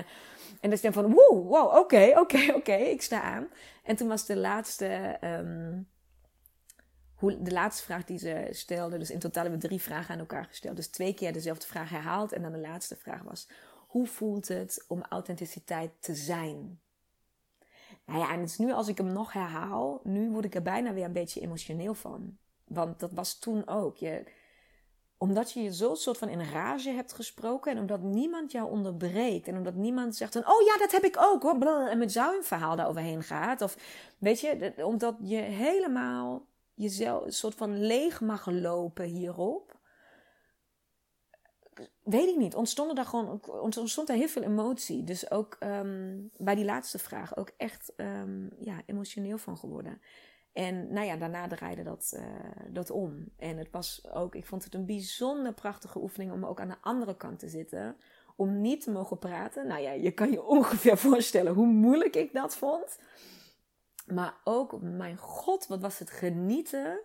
[0.61, 3.47] en dan is van, wow, wow, oké, oké, oké, ik sta aan.
[3.83, 5.87] En toen was de laatste, um,
[7.19, 10.19] hoe, de laatste vraag die ze stelde, dus in totaal hebben we drie vragen aan
[10.19, 10.75] elkaar gesteld.
[10.75, 12.31] Dus twee keer dezelfde vraag herhaald.
[12.31, 13.47] En dan de laatste vraag was:
[13.87, 16.81] hoe voelt het om authenticiteit te zijn?
[18.05, 21.05] Nou ja, en nu als ik hem nog herhaal, nu word ik er bijna weer
[21.05, 22.37] een beetje emotioneel van.
[22.63, 23.97] Want dat was toen ook.
[23.97, 24.23] Je,
[25.17, 29.47] omdat je je zo soort van in rage hebt gesproken en omdat niemand jou onderbreekt
[29.47, 32.37] en omdat niemand zegt van, oh ja, dat heb ik ook hoor, en met jou
[32.37, 33.61] een verhaal daaroverheen gaat.
[33.61, 33.77] Of
[34.17, 36.47] weet je, omdat je helemaal
[36.79, 39.77] jezelf een soort van leeg mag lopen hierop.
[42.03, 45.03] Weet ik niet, ontstond er gewoon, ontstond er heel veel emotie.
[45.03, 50.01] Dus ook ehm, bij die laatste vraag ook echt um, ja, emotioneel van geworden.
[50.53, 52.23] En nou ja, daarna draaide dat, uh,
[52.69, 53.25] dat om.
[53.37, 56.81] En het was ook, ik vond het een bijzonder prachtige oefening om ook aan de
[56.81, 57.95] andere kant te zitten.
[58.35, 59.67] Om niet te mogen praten.
[59.67, 62.99] Nou ja, je kan je ongeveer voorstellen hoe moeilijk ik dat vond.
[64.13, 66.99] Maar ook, mijn god, wat was het genieten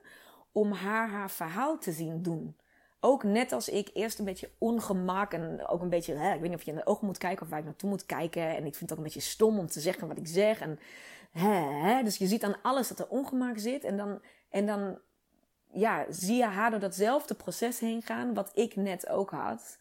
[0.53, 2.57] om haar haar verhaal te zien doen.
[3.01, 6.51] Ook net als ik eerst een beetje ongemak en ook een beetje, hè, ik weet
[6.51, 8.43] niet of je in de ogen moet kijken of waar ik naartoe moet kijken.
[8.43, 10.61] En ik vind het ook een beetje stom om te zeggen wat ik zeg.
[10.61, 10.79] En,
[11.31, 13.85] hè, hè, dus je ziet aan alles dat er ongemak zit.
[13.85, 14.99] En dan, en dan
[15.73, 19.79] ja, zie je haar door datzelfde proces heen gaan wat ik net ook had.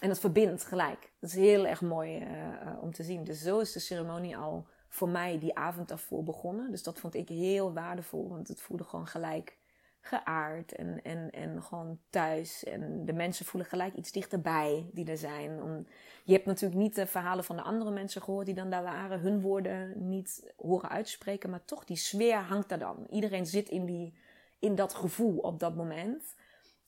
[0.00, 1.12] En dat verbindt gelijk.
[1.20, 3.24] Dat is heel erg mooi uh, om te zien.
[3.24, 6.70] Dus zo is de ceremonie al voor mij die avond daarvoor begonnen.
[6.70, 9.58] Dus dat vond ik heel waardevol, want het voelde gewoon gelijk
[10.00, 12.64] geaard en, en, en gewoon thuis.
[12.64, 15.62] En de mensen voelen gelijk iets dichterbij die er zijn.
[15.62, 15.86] Om,
[16.24, 19.20] je hebt natuurlijk niet de verhalen van de andere mensen gehoord die dan daar waren,
[19.20, 23.06] hun woorden niet horen uitspreken, maar toch die sfeer hangt daar dan.
[23.10, 24.14] Iedereen zit in, die,
[24.58, 26.34] in dat gevoel op dat moment.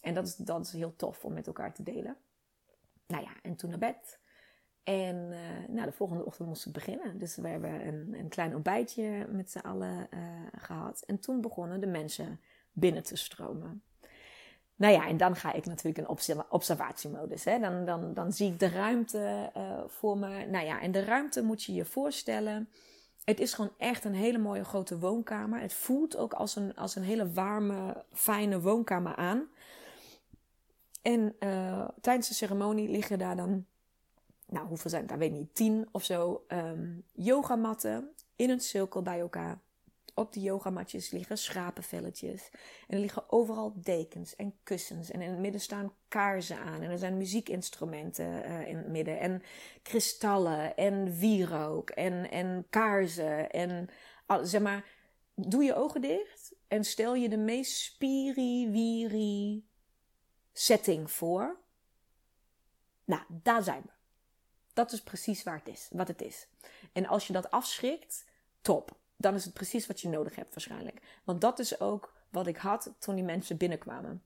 [0.00, 2.16] En dat is, dat is heel tof om met elkaar te delen.
[3.06, 4.20] Nou ja, en toen naar bed.
[4.84, 7.18] En uh, nou, de volgende ochtend moest ik beginnen.
[7.18, 10.20] Dus we hebben een, een klein ontbijtje met z'n allen uh,
[10.56, 11.02] gehad.
[11.06, 12.40] En toen begonnen de mensen
[12.72, 13.82] binnen te stromen.
[14.76, 16.16] Nou ja, en dan ga ik natuurlijk in
[16.48, 17.44] observatiemodus.
[17.44, 17.58] Hè.
[17.58, 20.46] Dan, dan, dan zie ik de ruimte uh, voor me.
[20.46, 22.68] Nou ja, en de ruimte moet je je voorstellen.
[23.24, 25.60] Het is gewoon echt een hele mooie grote woonkamer.
[25.60, 29.48] Het voelt ook als een, als een hele warme, fijne woonkamer aan.
[31.02, 31.36] En
[32.00, 33.66] tijdens de ceremonie liggen daar dan
[34.52, 38.60] nou hoeveel zijn het daar, weet ik niet, tien of zo um, yogamatten in een
[38.60, 39.60] cirkel bij elkaar.
[40.14, 42.50] Op die yogamatjes liggen schapenvelletjes.
[42.88, 45.10] En er liggen overal dekens en kussens.
[45.10, 46.82] En in het midden staan kaarsen aan.
[46.82, 49.20] En er zijn muziekinstrumenten uh, in het midden.
[49.20, 49.42] En
[49.82, 53.50] kristallen en wierook en, en kaarsen.
[53.50, 53.88] En
[54.42, 54.84] zeg maar,
[55.34, 59.64] doe je ogen dicht en stel je de meest spiri-wiri
[60.52, 61.60] setting voor.
[63.04, 64.01] Nou, daar zijn we.
[64.72, 66.46] Dat is precies waar het is, wat het is.
[66.92, 68.24] En als je dat afschrikt,
[68.62, 68.96] top.
[69.16, 71.00] Dan is het precies wat je nodig hebt waarschijnlijk.
[71.24, 74.22] Want dat is ook wat ik had toen die mensen binnenkwamen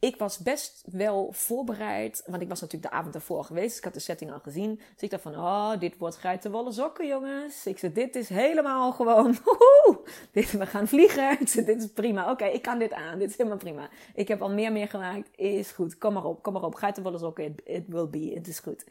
[0.00, 2.22] ik was best wel voorbereid.
[2.26, 3.68] Want ik was natuurlijk de avond ervoor geweest.
[3.68, 4.74] Dus ik had de setting al gezien.
[4.74, 7.66] Dus ik dacht van, oh, dit wordt geitenwolle sokken, jongens.
[7.66, 9.36] Ik zei, dit is helemaal gewoon,
[10.32, 11.38] dit, we gaan vliegen.
[11.66, 12.30] Dit is prima.
[12.30, 13.18] Oké, ik kan dit aan.
[13.18, 13.88] Dit is helemaal prima.
[14.14, 15.28] Ik heb al meer meer gemaakt.
[15.36, 15.98] Is goed.
[15.98, 16.74] Kom maar op, kom maar op.
[16.74, 18.32] Geitenwolle sokken, it, will be.
[18.34, 18.86] Het is goed.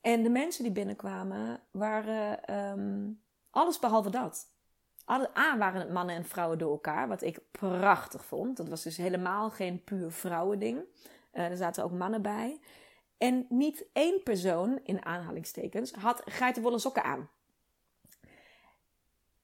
[0.00, 3.20] En de mensen die binnenkwamen waren um,
[3.50, 4.46] alles behalve dat.
[5.10, 8.56] A waren het mannen en vrouwen door elkaar, wat ik prachtig vond.
[8.56, 10.84] Dat was dus helemaal geen puur vrouwending.
[11.32, 12.60] Uh, er zaten ook mannen bij.
[13.18, 17.28] En niet één persoon, in aanhalingstekens, had geitenwolle sokken aan.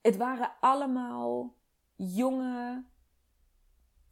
[0.00, 1.54] Het waren allemaal
[1.96, 2.84] jonge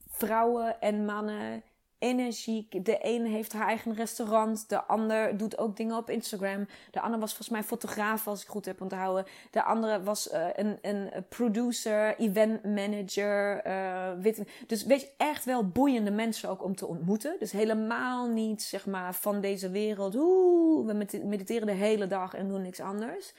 [0.09, 1.63] vrouwen en mannen
[2.07, 2.85] energiek.
[2.85, 4.69] De een heeft haar eigen restaurant.
[4.69, 6.67] De ander doet ook dingen op Instagram.
[6.91, 9.25] De ander was volgens mij fotograaf, als ik goed heb onthouden.
[9.51, 13.67] De andere was uh, een, een producer, event manager.
[13.67, 14.35] Uh,
[14.67, 17.37] dus weet echt wel boeiende mensen ook om te ontmoeten.
[17.39, 20.15] Dus helemaal niet, zeg maar, van deze wereld.
[20.15, 23.33] Oeh, we mediteren de hele dag en doen niks anders.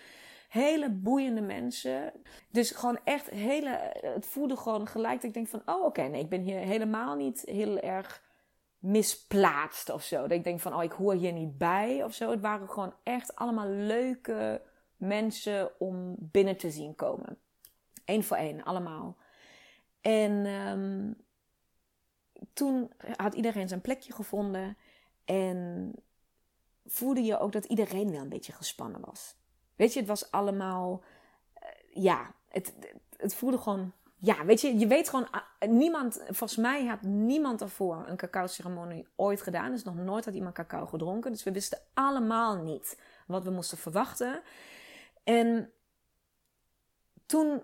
[0.47, 2.11] Hele boeiende mensen.
[2.51, 3.91] Dus gewoon echt hele.
[4.01, 7.15] Het voelde gewoon gelijk dat ik denk van: oh, oké, nee, ik ben hier helemaal
[7.15, 8.26] niet heel erg
[8.79, 10.21] misplaatst of zo.
[10.21, 12.31] Dat ik denk van, oh, ik hoor hier niet bij of zo.
[12.31, 14.61] Het waren gewoon echt allemaal leuke
[14.95, 17.39] mensen om binnen te zien komen.
[18.05, 19.17] Eén voor één, allemaal.
[20.01, 21.15] En um,
[22.53, 24.77] toen had iedereen zijn plekje gevonden.
[25.25, 25.93] En
[26.85, 29.35] voelde je ook dat iedereen wel een beetje gespannen was.
[29.75, 31.03] Weet je, het was allemaal...
[31.63, 32.73] Uh, ja, het,
[33.17, 37.61] het voelde gewoon ja, weet je, je weet gewoon, ah, niemand, volgens mij had niemand
[37.61, 39.71] ervoor een cacao-ceremonie ooit gedaan.
[39.71, 41.31] Dus nog nooit had iemand cacao gedronken.
[41.31, 44.41] Dus we wisten allemaal niet wat we moesten verwachten.
[45.23, 45.71] En
[47.25, 47.63] toen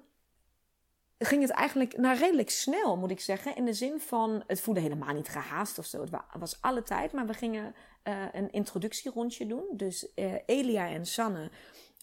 [1.17, 3.55] ging het eigenlijk nou, redelijk snel, moet ik zeggen.
[3.55, 6.01] In de zin van, het voelde helemaal niet gehaast of zo.
[6.01, 9.63] Het was alle tijd, maar we gingen uh, een introductierondje doen.
[9.71, 11.51] Dus uh, Elia en Sanne,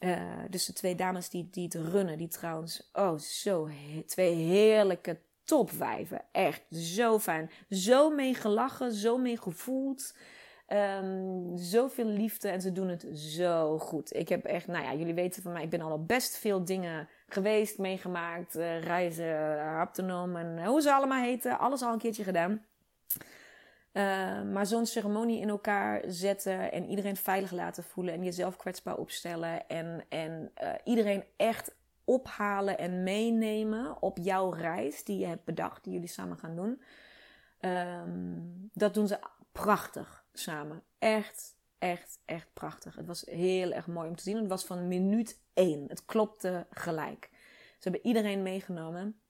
[0.00, 3.68] uh, dus de twee dames die, die het runnen, die trouwens, oh zo,
[4.06, 6.22] twee heerlijke topwijven.
[6.32, 7.50] Echt, zo fijn.
[7.68, 10.14] Zo mee gelachen, zo mee gevoeld.
[10.68, 14.14] Um, zoveel liefde en ze doen het zo goed.
[14.14, 17.08] Ik heb echt, nou ja, jullie weten van mij, ik ben al best veel dingen
[17.28, 18.56] geweest, meegemaakt.
[18.56, 21.58] Uh, reizen, haptonoom en hoe ze allemaal heten.
[21.58, 22.64] Alles al een keertje gedaan.
[23.92, 28.96] Uh, maar zo'n ceremonie in elkaar zetten en iedereen veilig laten voelen en jezelf kwetsbaar
[28.96, 31.74] opstellen en, en uh, iedereen echt
[32.04, 36.82] ophalen en meenemen op jouw reis die je hebt bedacht, die jullie samen gaan doen.
[37.60, 39.18] Um, dat doen ze
[39.52, 40.82] prachtig samen.
[40.98, 42.96] Echt, echt, echt prachtig.
[42.96, 44.36] Het was heel erg mooi om te zien.
[44.36, 45.84] Het was van minuut één.
[45.88, 47.28] Het klopte gelijk.
[47.78, 49.20] Ze hebben iedereen meegenomen.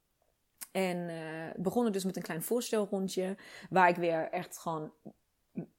[0.70, 1.16] En uh,
[1.56, 3.36] begonnen dus met een klein voorstelrondje.
[3.70, 4.92] Waar ik weer echt gewoon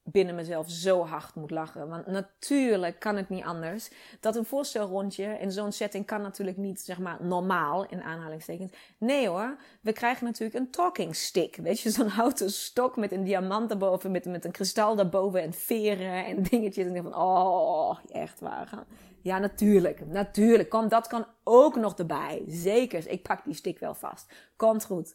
[0.03, 1.89] binnen mezelf zo hard moet lachen.
[1.89, 3.89] Want natuurlijk kan het niet anders.
[4.19, 8.71] Dat een voorstelrondje in zo'n setting kan natuurlijk niet, zeg maar, normaal, in aanhalingstekens.
[8.97, 11.55] Nee hoor, we krijgen natuurlijk een talking stick.
[11.55, 15.53] Weet je, zo'n houten stok met een diamant erboven, met, met een kristal daarboven en
[15.53, 16.85] veren en dingetjes.
[16.85, 18.85] En ik van, oh, echt waar.
[19.21, 20.05] Ja, natuurlijk.
[20.05, 20.69] Natuurlijk.
[20.69, 22.43] Kom, dat kan ook nog erbij.
[22.47, 23.09] Zeker.
[23.09, 24.33] Ik pak die stick wel vast.
[24.55, 25.13] Komt goed.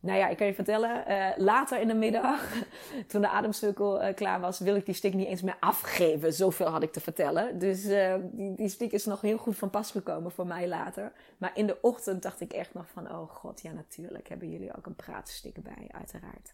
[0.00, 2.52] Nou ja, ik kan je vertellen, uh, later in de middag,
[3.08, 6.32] toen de ademcirkel uh, klaar was, wil ik die stick niet eens meer afgeven.
[6.32, 7.58] Zoveel had ik te vertellen.
[7.58, 11.12] Dus uh, die, stick is nog heel goed van pas gekomen voor mij later.
[11.38, 14.76] Maar in de ochtend dacht ik echt nog van, oh god, ja natuurlijk hebben jullie
[14.76, 16.52] ook een praatstick bij, uiteraard.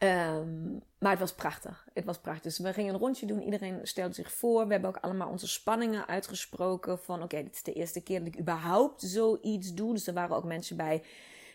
[0.00, 1.86] Um, maar het was prachtig.
[1.94, 2.42] Het was prachtig.
[2.42, 3.42] Dus we gingen een rondje doen.
[3.42, 4.66] Iedereen stelde zich voor.
[4.66, 6.98] We hebben ook allemaal onze spanningen uitgesproken.
[6.98, 9.92] Van oké, dit is de eerste keer dat ik überhaupt zoiets doe.
[9.92, 11.02] Dus er waren ook mensen bij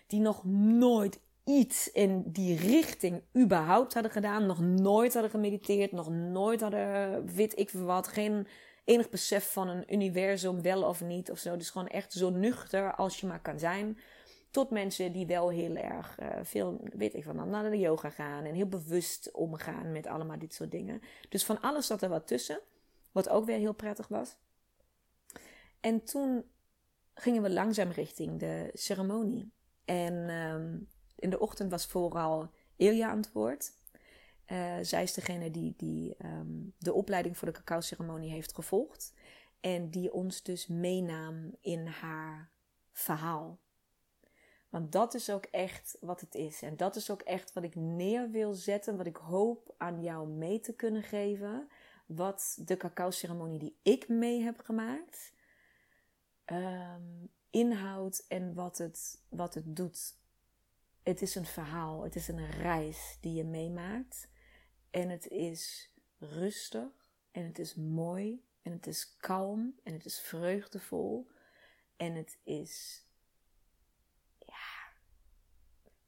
[0.07, 4.45] die nog nooit iets in die richting überhaupt hadden gedaan.
[4.45, 5.91] Nog nooit hadden gemediteerd.
[5.91, 8.47] Nog nooit hadden, weet ik wat, geen
[8.83, 11.57] enig besef van een universum, wel of niet of zo.
[11.57, 13.97] Dus gewoon echt zo nuchter als je maar kan zijn.
[14.51, 18.43] Tot mensen die wel heel erg uh, veel, weet ik van, naar de yoga gaan.
[18.43, 21.01] En heel bewust omgaan met allemaal dit soort dingen.
[21.29, 22.59] Dus van alles zat er wat tussen.
[23.11, 24.35] Wat ook weer heel prettig was.
[25.79, 26.43] En toen
[27.13, 29.51] gingen we langzaam richting de ceremonie.
[29.85, 33.71] En um, in de ochtend was vooral Ilja aan het woord.
[34.47, 39.13] Uh, zij is degene die, die um, de opleiding voor de cacao-ceremonie heeft gevolgd.
[39.59, 42.51] En die ons dus meenam in haar
[42.91, 43.59] verhaal.
[44.69, 46.61] Want dat is ook echt wat het is.
[46.61, 48.97] En dat is ook echt wat ik neer wil zetten.
[48.97, 51.67] Wat ik hoop aan jou mee te kunnen geven.
[52.05, 55.33] Wat de cacao-ceremonie die ik mee heb gemaakt.
[56.45, 60.15] Um, inhoud en wat het, wat het doet.
[61.03, 64.27] Het is een verhaal, het is een reis die je meemaakt.
[64.89, 70.19] En het is rustig en het is mooi en het is kalm en het is
[70.19, 71.29] vreugdevol.
[71.97, 73.05] En het is,
[74.39, 74.93] ja,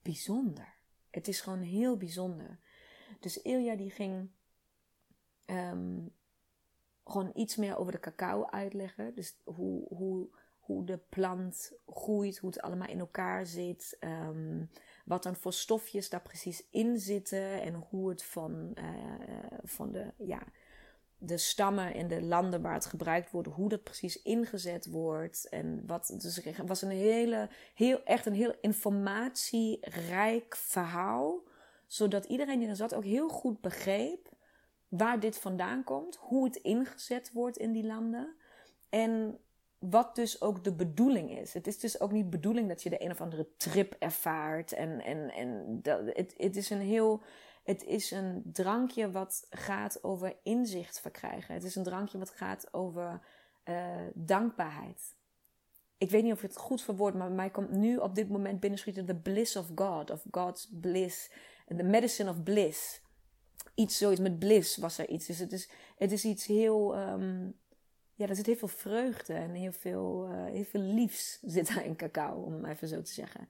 [0.01, 0.73] bijzonder.
[1.10, 2.60] Het is gewoon heel bijzonder.
[3.19, 4.29] Dus Ilja die ging
[5.45, 6.15] um,
[7.03, 9.15] gewoon iets meer over de cacao uitleggen.
[9.15, 10.29] Dus hoe, hoe
[10.65, 14.69] hoe de plant groeit, hoe het allemaal in elkaar zit, um,
[15.06, 20.13] wat dan voor stofjes daar precies in zitten en hoe het van, uh, van de,
[20.17, 20.43] ja,
[21.17, 25.49] de stammen en de landen waar het gebruikt wordt, hoe dat precies ingezet wordt.
[25.49, 31.43] En wat, dus het was een hele, heel, echt een heel informatierijk verhaal,
[31.88, 34.34] zodat iedereen die er zat ook heel goed begreep
[34.88, 38.36] waar dit vandaan komt, hoe het ingezet wordt in die landen.
[38.89, 39.39] En
[39.89, 41.54] wat dus ook de bedoeling is.
[41.54, 44.71] Het is dus ook niet de bedoeling dat je de een of andere trip ervaart.
[44.71, 47.21] En, en, en dat, het, het is een heel.
[47.63, 51.54] Het is een drankje wat gaat over inzicht verkrijgen.
[51.54, 53.21] Het is een drankje wat gaat over
[53.65, 55.15] uh, dankbaarheid.
[55.98, 59.06] Ik weet niet of het goed verwoord, maar mij komt nu op dit moment binnenschieten
[59.06, 61.32] de bliss of God, of God's bliss,
[61.67, 63.02] the medicine of bliss.
[63.75, 65.25] Iets zoiets met bliss was er iets.
[65.25, 67.60] Dus het is, het is iets heel um,
[68.16, 71.86] ja, er zit heel veel vreugde en heel veel, uh, heel veel liefs zit daar
[71.86, 73.50] in cacao, om het even zo te zeggen.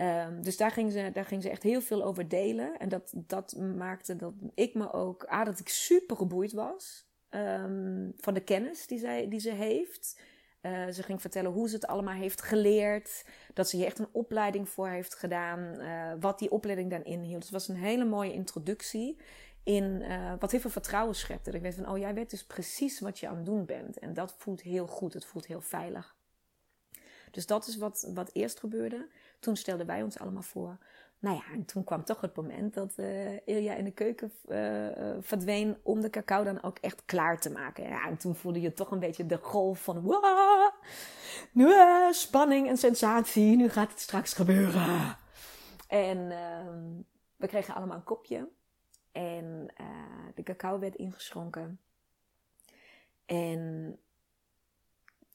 [0.00, 2.78] Um, dus daar ging, ze, daar ging ze echt heel veel over delen.
[2.78, 8.12] En dat, dat maakte dat ik me ook, ah, dat ik super geboeid was um,
[8.16, 10.20] van de kennis die, zij, die ze heeft.
[10.62, 13.24] Uh, ze ging vertellen hoe ze het allemaal heeft geleerd.
[13.54, 15.80] Dat ze hier echt een opleiding voor heeft gedaan.
[15.80, 17.42] Uh, wat die opleiding dan inhield.
[17.42, 19.20] Het was een hele mooie introductie
[19.66, 21.44] in uh, wat heel veel vertrouwen schept.
[21.44, 23.98] Dat ik weet van, oh jij weet dus precies wat je aan het doen bent.
[23.98, 26.16] En dat voelt heel goed, het voelt heel veilig.
[27.30, 29.08] Dus dat is wat, wat eerst gebeurde.
[29.40, 30.78] Toen stelden wij ons allemaal voor.
[31.18, 35.16] Nou ja, en toen kwam toch het moment dat uh, Ilja in de keuken uh,
[35.20, 37.88] verdween om de cacao dan ook echt klaar te maken.
[37.88, 40.20] Ja, en toen voelde je toch een beetje de golf van
[41.52, 41.72] nu,
[42.10, 45.16] spanning en sensatie, nu gaat het straks gebeuren.
[45.88, 47.02] En ehm,
[47.36, 48.48] we kregen allemaal een kopje
[49.16, 49.68] en
[50.34, 51.80] de cacao werd ingeschonken.
[53.26, 53.98] En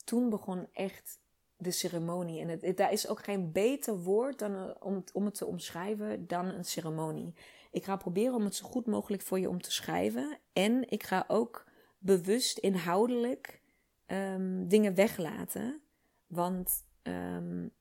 [0.03, 1.19] toen begon echt
[1.57, 2.41] de ceremonie.
[2.41, 6.27] En het, daar is ook geen beter woord dan, eh, om, om het te omschrijven
[6.27, 7.34] dan een ceremonie.
[7.71, 10.38] Ik ga proberen om het zo goed mogelijk voor je om te schrijven.
[10.53, 11.65] En ik ga ook
[11.97, 13.61] bewust inhoudelijk
[14.07, 15.82] um, dingen weglaten.
[16.27, 17.71] Want um,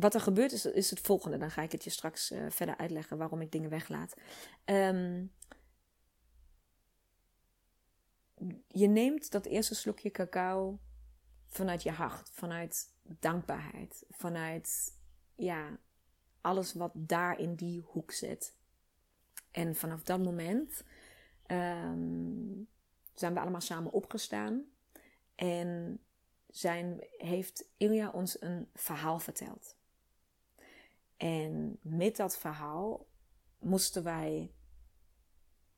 [0.00, 1.38] wat er gebeurt is, is het volgende.
[1.38, 4.14] Dan ga ik het je straks uh, verder uitleggen waarom ik dingen weglaat.
[4.64, 5.32] Um,
[8.68, 10.78] je neemt dat eerste slokje cacao
[11.46, 14.94] vanuit je hart, vanuit dankbaarheid, vanuit
[15.34, 15.78] ja,
[16.40, 18.54] alles wat daar in die hoek zit.
[19.50, 20.84] En vanaf dat moment
[21.46, 22.68] um,
[23.14, 24.64] zijn we allemaal samen opgestaan
[25.34, 26.00] en
[26.48, 29.78] zijn, heeft Ilja ons een verhaal verteld.
[31.20, 33.06] En met dat verhaal
[33.58, 34.52] moesten wij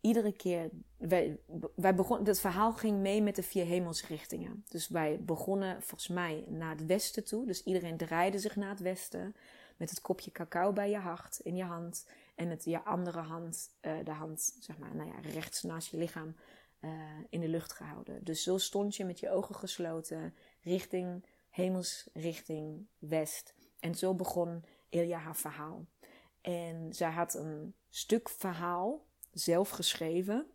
[0.01, 0.71] iedere keer.
[0.97, 1.41] Wij,
[1.75, 4.65] wij het verhaal ging mee met de vier hemelsrichtingen.
[4.69, 7.47] Dus wij begonnen volgens mij naar het westen toe.
[7.47, 9.35] Dus iedereen draaide zich naar het westen.
[9.77, 12.07] Met het kopje cacao bij je hart, in je hand.
[12.35, 15.97] En met je andere hand, uh, de hand, zeg maar, nou ja, rechts naast je
[15.97, 16.37] lichaam,
[16.81, 16.91] uh,
[17.29, 18.25] in de lucht gehouden.
[18.25, 23.55] Dus zo stond je met je ogen gesloten, richting hemelsrichting west.
[23.81, 25.87] En zo begon Ilja haar verhaal.
[26.41, 30.47] En zij had een stuk verhaal zelf geschreven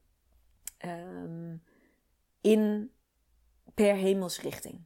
[0.85, 1.63] um,
[2.41, 2.91] in
[3.73, 4.83] per hemelsrichting.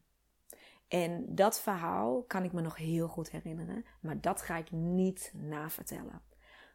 [0.87, 5.31] En dat verhaal kan ik me nog heel goed herinneren, maar dat ga ik niet
[5.35, 6.21] navertellen.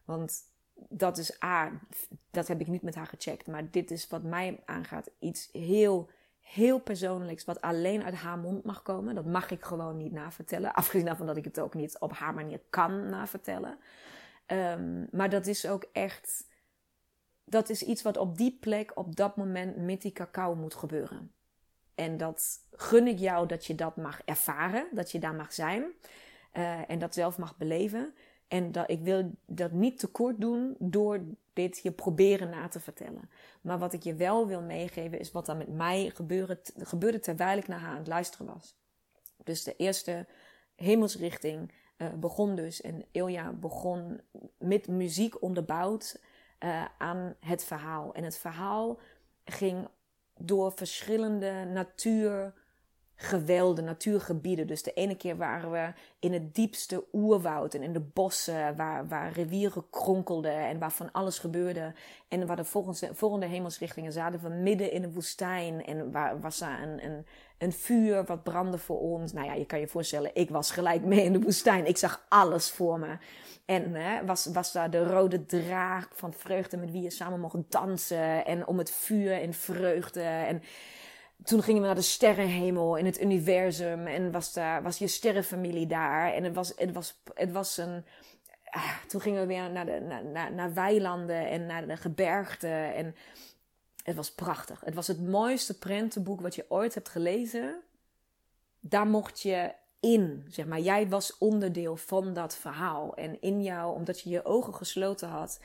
[0.05, 0.43] Want
[0.74, 1.81] dat is A,
[2.31, 6.11] dat heb ik niet met haar gecheckt, maar dit is wat mij aangaat iets heel,
[6.53, 9.15] heel persoonlijks, wat alleen uit haar mond mag komen.
[9.15, 12.35] Dat mag ik gewoon niet navertellen, afgezien daarvan dat ik het ook niet op haar
[12.35, 13.79] manier kan navertellen.
[14.47, 16.45] Um, maar dat is ook echt
[17.45, 21.33] dat is iets wat op die plek, op dat moment met die cacao moet gebeuren.
[21.95, 25.85] En dat gun ik jou dat je dat mag ervaren, dat je daar mag zijn
[26.53, 28.15] uh, en dat zelf mag beleven.
[28.49, 31.21] En dat, ik wil dat niet tekort doen door
[31.53, 33.31] dit je proberen na te vertellen.
[33.61, 37.59] Maar wat ik je wel wil meegeven is wat er met mij gebeurde, gebeurde terwijl
[37.59, 38.77] ik naar haar aan het luisteren was.
[39.45, 40.27] Dus de eerste
[40.75, 44.21] hemelsrichting uh, begon dus en Ilja begon
[44.59, 46.21] met muziek onderbouwd
[46.61, 48.15] uh, aan het verhaal.
[48.15, 49.01] En het verhaal
[49.45, 49.89] ging
[50.39, 52.55] door verschillende natuur
[53.17, 54.67] gewelden, natuurgebieden.
[54.67, 59.09] Dus de ene keer waren we in het diepste oerwoud en in de bossen waar,
[59.09, 61.95] waar rivieren kronkelden en waar van alles gebeurde.
[62.29, 66.59] En waar de volgende, volgende hemelsrichtingen zaten we midden in de woestijn en waar was
[66.59, 67.27] daar een, een,
[67.59, 69.33] een vuur wat brandde voor ons.
[69.33, 71.87] Nou ja, je kan je voorstellen, ik was gelijk mee in de woestijn.
[71.87, 73.17] Ik zag alles voor me.
[73.64, 77.71] En hè, was, was daar de rode draak van vreugde met wie je samen mocht
[77.71, 78.47] dansen.
[78.47, 80.23] En om het vuur en vreugde.
[80.23, 80.62] En
[81.45, 84.07] toen gingen we naar de sterrenhemel in het universum.
[84.07, 86.32] En was, daar, was je sterrenfamilie daar.
[86.32, 88.05] En het was, het was, het was een.
[88.64, 92.95] Ah, toen gingen we weer naar, de, naar, naar, weilanden en naar de gebergten.
[92.95, 93.14] En
[94.03, 94.80] het was prachtig.
[94.84, 97.80] Het was het mooiste prentenboek wat je ooit hebt gelezen.
[98.80, 100.80] Daar mocht je in, zeg maar.
[100.80, 103.14] Jij was onderdeel van dat verhaal.
[103.14, 105.61] En in jou, omdat je je ogen gesloten had.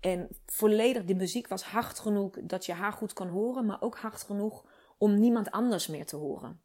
[0.00, 3.96] En volledig, die muziek was hard genoeg dat je haar goed kon horen, maar ook
[3.96, 4.64] hard genoeg
[5.00, 6.60] om niemand anders meer te horen.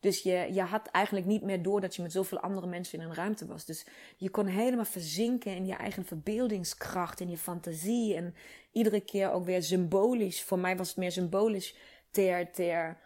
[0.00, 3.04] Dus je, je had eigenlijk niet meer door dat je met zoveel andere mensen in
[3.04, 3.64] een ruimte was.
[3.64, 3.86] Dus
[4.16, 8.14] je kon helemaal verzinken in je eigen verbeeldingskracht, in je fantasie.
[8.14, 8.34] En
[8.72, 10.42] iedere keer ook weer symbolisch.
[10.42, 11.76] Voor mij was het meer symbolisch
[12.10, 12.98] ter, ter,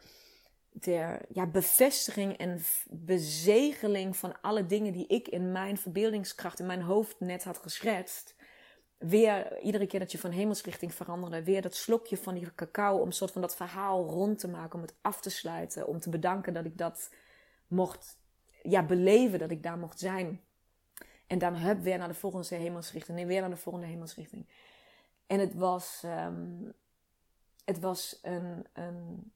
[0.80, 2.60] ter ja, bevestiging en
[2.90, 8.34] bezegeling van alle dingen die ik in mijn verbeeldingskracht, in mijn hoofd net had geschetst
[9.08, 13.06] weer iedere keer dat je van hemelsrichting veranderde, weer dat slokje van die cacao om
[13.06, 16.10] een soort van dat verhaal rond te maken, om het af te sluiten, om te
[16.10, 17.10] bedanken dat ik dat
[17.66, 18.18] mocht
[18.62, 20.40] ja, beleven, dat ik daar mocht zijn.
[21.26, 24.46] En dan hup weer naar de volgende hemelsrichting en weer naar de volgende hemelsrichting.
[25.26, 26.72] En het was, um,
[27.64, 29.32] het was een, een,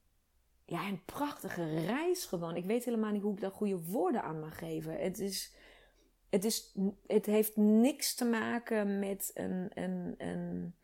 [0.64, 2.56] ja, een prachtige reis gewoon.
[2.56, 5.00] Ik weet helemaal niet hoe ik daar goede woorden aan mag geven.
[5.00, 5.52] Het is
[6.30, 6.74] het, is,
[7.06, 10.74] het heeft niks te maken met een, een, een,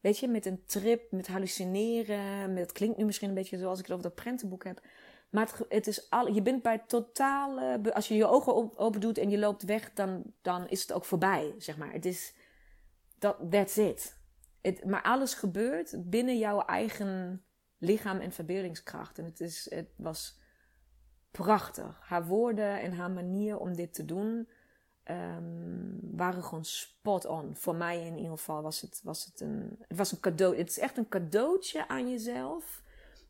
[0.00, 2.52] weet je, met een trip, met hallucineren.
[2.52, 4.80] Met, het klinkt nu misschien een beetje zoals ik het over dat prentenboek heb.
[5.30, 7.78] Maar het, het is al, je bent bij totaal.
[7.92, 11.04] als je je ogen open doet en je loopt weg, dan, dan is het ook
[11.04, 11.92] voorbij, zeg maar.
[11.92, 12.34] Het is.
[13.18, 14.16] Dat, that's it.
[14.60, 14.84] het.
[14.84, 17.44] Maar alles gebeurt binnen jouw eigen
[17.78, 19.18] lichaam en verbeeldingskracht.
[19.18, 20.38] En het, is, het was
[21.30, 22.00] prachtig.
[22.00, 24.48] Haar woorden en haar manier om dit te doen
[25.10, 27.56] um, waren gewoon spot on.
[27.56, 30.56] Voor mij in ieder geval was het, was het een, het was een cadeau.
[30.56, 32.82] Het is echt een cadeautje aan jezelf.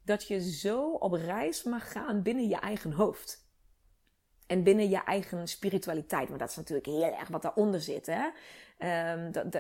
[0.05, 3.43] Dat je zo op reis mag gaan binnen je eigen hoofd.
[4.47, 6.29] En binnen je eigen spiritualiteit.
[6.29, 8.07] Want dat is natuurlijk heel erg wat daaronder zit.
[8.07, 8.31] Hè?
[9.31, 9.53] Dat,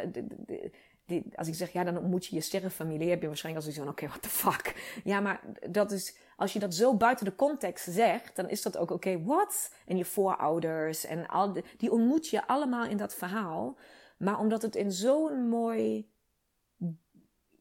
[1.07, 3.83] die, als ik zeg, ja, dan ontmoet je je sterrenfamilie, heb je waarschijnlijk als je
[3.83, 5.01] zo, oké, what the fuck.
[5.05, 5.41] Ja, maar
[5.71, 9.23] dat is, als je dat zo buiten de context zegt, dan is dat ook, oké,
[9.23, 9.75] wat?
[9.87, 13.79] En je voorouders en al die, ontmoet je allemaal in dat verhaal.
[14.19, 16.11] Maar omdat het in zo'n mooi,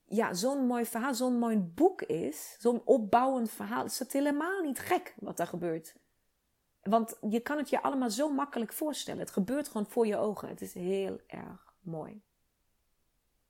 [0.06, 4.80] ja, zo'n mooi verhaal, zo'n mooi boek is, zo'n opbouwend verhaal, is het helemaal niet
[4.80, 5.96] gek wat daar gebeurt.
[6.82, 9.20] Want je kan het je allemaal zo makkelijk voorstellen.
[9.20, 10.48] Het gebeurt gewoon voor je ogen.
[10.48, 12.24] Het is heel erg mooi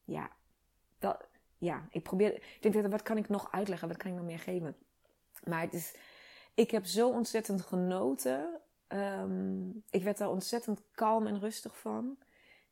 [0.05, 0.31] ja,
[0.99, 2.33] dat, ja, ik probeer.
[2.33, 3.87] Ik denk, wat kan ik nog uitleggen?
[3.87, 4.75] Wat kan ik nog meer geven?
[5.43, 5.95] Maar het is,
[6.53, 8.61] ik heb zo ontzettend genoten.
[8.87, 12.17] Um, ik werd daar ontzettend kalm en rustig van.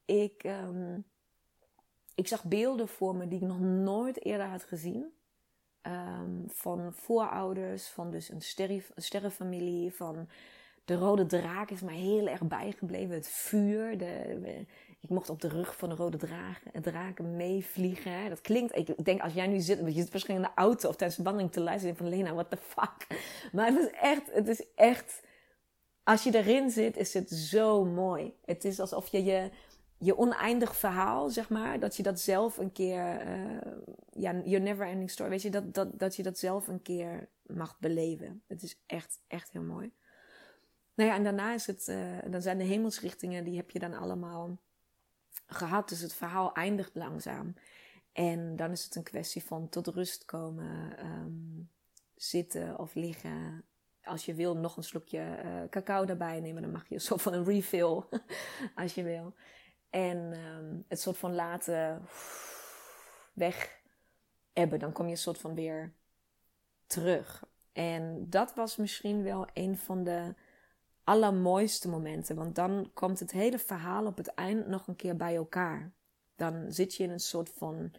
[0.06, 1.06] Ik, um,
[2.16, 5.14] ik zag beelden voor me die ik nog nooit eerder had gezien.
[5.82, 8.42] Um, van voorouders, van dus een
[8.96, 10.30] sterrenfamilie, van
[10.86, 13.16] de rode draak is mij heel erg bijgebleven.
[13.16, 14.66] Het vuur, de,
[15.02, 18.30] ik mocht op de rug van de rode draken, draken meevliegen.
[18.30, 20.96] Dat klinkt, ik denk als jij nu zit, je zit waarschijnlijk in de auto of
[20.96, 23.08] tijdens de wandeling te luisteren van Lena, what the fuck.
[23.52, 25.22] Maar het is echt, het is echt,
[26.04, 28.34] als je erin zit, is het zo mooi.
[28.46, 29.50] Het is alsof je je,
[29.98, 33.62] je oneindig verhaal, zeg maar, dat je dat zelf een keer, uh,
[34.12, 37.30] ja, your never ending story, weet je, dat, dat, dat je dat zelf een keer
[37.46, 38.44] mag beleven.
[38.48, 39.92] Het is echt, echt heel mooi.
[40.94, 43.94] Nou ja, en daarna is het, uh, dan zijn de hemelsrichtingen, die heb je dan
[43.94, 44.58] allemaal
[45.56, 45.90] gehad.
[45.90, 47.56] Dus het verhaal eindigt langzaam.
[48.12, 51.70] En dan is het een kwestie van tot rust komen, um,
[52.16, 53.64] zitten of liggen.
[54.04, 56.62] Als je wil, nog een slokje uh, cacao daarbij nemen.
[56.62, 58.04] Dan mag je een soort van een refill,
[58.76, 59.36] als je wil.
[59.90, 62.02] En um, het soort van laten
[63.34, 63.82] weg
[64.54, 64.80] hebben.
[64.80, 65.94] Dan kom je een soort van weer
[66.88, 67.44] terug.
[67.72, 70.36] En dat was misschien wel een van de
[71.12, 72.36] allermooiste momenten.
[72.36, 75.92] Want dan komt het hele verhaal op het eind nog een keer bij elkaar.
[76.36, 77.92] Dan zit je in een soort van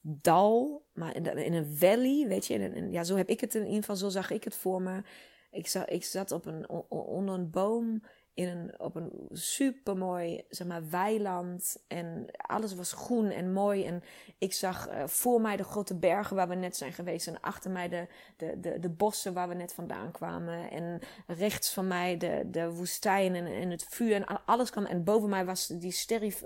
[0.00, 2.58] dal, maar in een valley, weet je.
[2.58, 5.02] En, ja, zo heb ik het in ieder geval, zo zag ik het voor me.
[5.50, 8.02] Ik, zat, ik zat op een, onder een boom
[8.34, 11.84] in een, op een supermooi zeg maar, weiland.
[11.88, 13.84] En alles was groen en mooi.
[13.84, 14.02] En
[14.38, 17.26] ik zag uh, voor mij de grote bergen waar we net zijn geweest.
[17.26, 18.06] En achter mij de,
[18.36, 20.70] de, de, de bossen waar we net vandaan kwamen.
[20.70, 24.14] En rechts van mij de, de woestijn en, het vuur.
[24.14, 24.84] En alles kwam.
[24.84, 25.92] En boven mij was die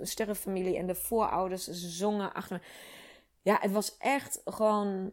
[0.03, 2.63] sterrenfamilie en de voorouders zongen achter me.
[3.43, 5.13] Ja, het was echt gewoon.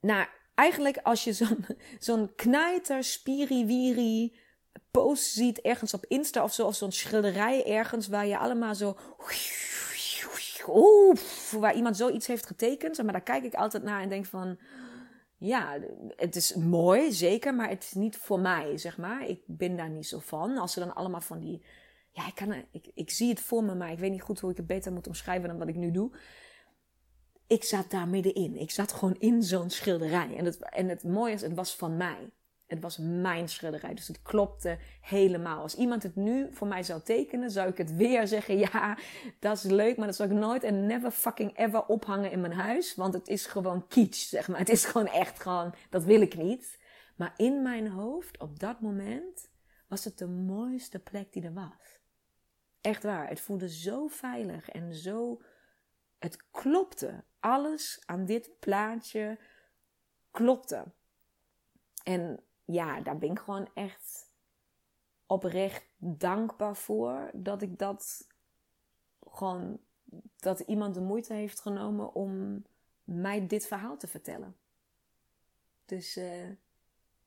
[0.00, 1.66] Nou, eigenlijk als je zo'n
[1.98, 4.44] zo'n knijter, spiriwiri
[4.90, 8.96] post ziet ergens op Insta of zo, of zo'n schilderij ergens waar je allemaal zo.
[11.60, 13.02] Waar iemand zoiets heeft getekend.
[13.02, 14.58] Maar daar kijk ik altijd naar en denk van.
[15.38, 15.78] Ja,
[16.16, 19.28] het is mooi, zeker, maar het is niet voor mij, zeg maar.
[19.28, 20.56] Ik ben daar niet zo van.
[20.56, 21.64] Als ze dan allemaal van die.
[22.10, 24.50] Ja, ik, kan, ik, ik zie het voor me, maar ik weet niet goed hoe
[24.50, 26.10] ik het beter moet omschrijven dan wat ik nu doe.
[27.46, 28.56] Ik zat daar middenin.
[28.56, 30.36] Ik zat gewoon in zo'n schilderij.
[30.36, 32.30] En het, en het mooie is, het was van mij.
[32.66, 35.62] Het was mijn schilderij, dus het klopte helemaal.
[35.62, 38.98] Als iemand het nu voor mij zou tekenen, zou ik het weer zeggen: ja,
[39.38, 42.52] dat is leuk, maar dat zou ik nooit en never fucking ever ophangen in mijn
[42.52, 44.58] huis, want het is gewoon kitsch, zeg maar.
[44.58, 46.84] Het is gewoon echt gewoon, dat wil ik niet.
[47.16, 49.50] Maar in mijn hoofd, op dat moment,
[49.88, 52.00] was het de mooiste plek die er was.
[52.80, 55.42] Echt waar, het voelde zo veilig en zo.
[56.18, 57.24] Het klopte.
[57.40, 59.38] Alles aan dit plaatje
[60.30, 60.84] klopte.
[62.02, 64.30] En ja, daar ben ik gewoon echt
[65.26, 67.30] oprecht dankbaar voor.
[67.32, 68.26] Dat ik dat
[69.20, 69.80] gewoon,
[70.36, 72.64] dat iemand de moeite heeft genomen om
[73.04, 74.56] mij dit verhaal te vertellen.
[75.84, 76.48] Dus uh,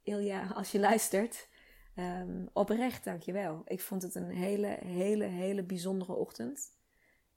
[0.04, 1.48] Ilja, als je luistert,
[1.96, 3.62] um, oprecht dankjewel.
[3.66, 6.78] Ik vond het een hele, hele, hele bijzondere ochtend.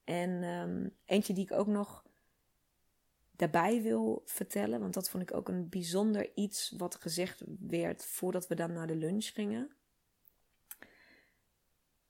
[0.04, 2.04] En um, eentje die ik ook nog
[3.42, 8.46] daarbij wil vertellen, want dat vond ik ook een bijzonder iets wat gezegd werd voordat
[8.46, 9.70] we dan naar de lunch gingen,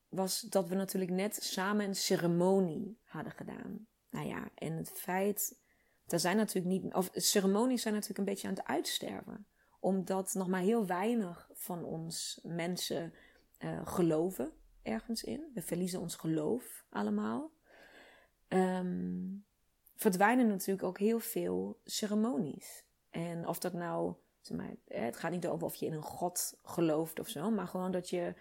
[0.09, 3.87] was dat we natuurlijk net samen een ceremonie hadden gedaan.
[4.11, 5.59] Nou ja, en het feit,
[6.07, 9.47] er zijn natuurlijk niet, of ceremonies zijn natuurlijk een beetje aan het uitsterven
[9.81, 13.15] Omdat nog maar heel weinig van ons mensen
[13.59, 14.53] uh, geloven
[14.83, 15.51] ergens in.
[15.55, 17.53] We verliezen ons geloof allemaal.
[18.49, 19.45] Um,
[20.03, 22.85] verdwijnen natuurlijk ook heel veel ceremonies.
[23.11, 26.59] En of dat nou, zeg maar, het gaat niet over of je in een god
[26.63, 28.35] gelooft of zo, maar gewoon dat je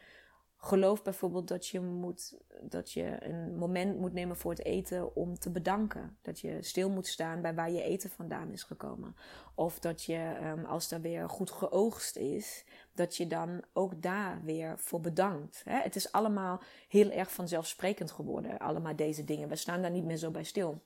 [0.64, 5.40] geloof bijvoorbeeld dat je, moet, dat je een moment moet nemen voor het eten om
[5.40, 6.18] te bedanken.
[6.22, 9.16] Dat je stil moet staan bij waar je eten vandaan is gekomen.
[9.56, 14.42] Of dat je, um, als er weer goed geoogst is, dat je dan ook daar
[14.44, 15.62] weer voor bedankt.
[15.66, 19.50] Het is allemaal heel erg vanzelfsprekend geworden, allemaal deze dingen.
[19.50, 20.82] We staan daar niet meer zo bij stil.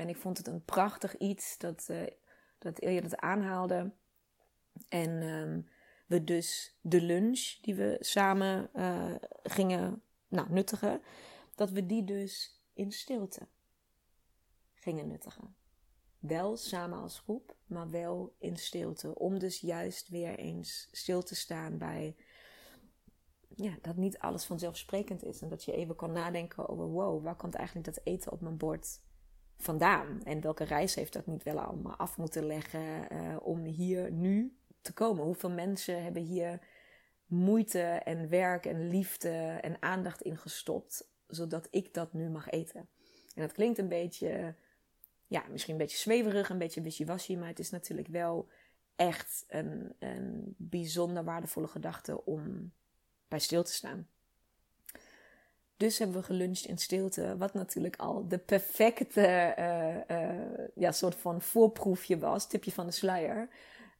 [0.00, 2.06] En ik vond het een prachtig iets dat, uh,
[2.58, 3.90] dat Ilja dat aanhaalde.
[4.88, 5.10] En...
[5.22, 5.68] Um,
[6.10, 11.02] we dus de lunch die we samen uh, gingen nou, nuttigen,
[11.54, 13.48] dat we die dus in stilte
[14.74, 15.54] gingen nuttigen.
[16.18, 19.18] Wel samen als groep, maar wel in stilte.
[19.18, 22.16] Om dus juist weer eens stil te staan bij
[23.48, 25.40] ja, dat niet alles vanzelfsprekend is.
[25.40, 28.56] En dat je even kan nadenken over: wow, waar komt eigenlijk dat eten op mijn
[28.56, 29.00] bord
[29.62, 30.22] vandaan?
[30.22, 34.56] En welke reis heeft dat niet wel allemaal af moeten leggen uh, om hier nu
[34.80, 35.24] te komen.
[35.24, 36.60] Hoeveel mensen hebben hier
[37.26, 42.88] moeite en werk en liefde en aandacht in gestopt, zodat ik dat nu mag eten.
[43.34, 44.54] En dat klinkt een beetje,
[45.26, 48.48] ja, misschien een beetje zweverig, een beetje wishy-washy, maar het is natuurlijk wel
[48.96, 52.72] echt een, een bijzonder waardevolle gedachte om
[53.28, 54.08] bij stil te staan.
[55.80, 60.34] Dus hebben we geluncht in stilte, wat natuurlijk al de perfecte uh, uh,
[60.74, 63.48] ja, soort van voorproefje was, tipje van de sluier.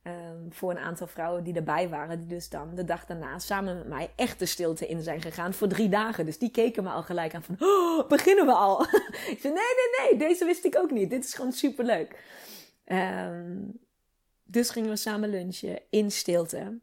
[0.02, 3.76] Um, voor een aantal vrouwen die erbij waren, die dus dan de dag daarna samen
[3.76, 6.24] met mij echt de stilte in zijn gegaan voor drie dagen.
[6.24, 8.82] Dus die keken me al gelijk aan van, oh, beginnen we al?
[9.32, 11.10] ik zei, nee, nee, nee, deze wist ik ook niet.
[11.10, 12.24] Dit is gewoon superleuk.
[12.86, 13.80] Um,
[14.44, 16.78] dus gingen we samen lunchen in stilte.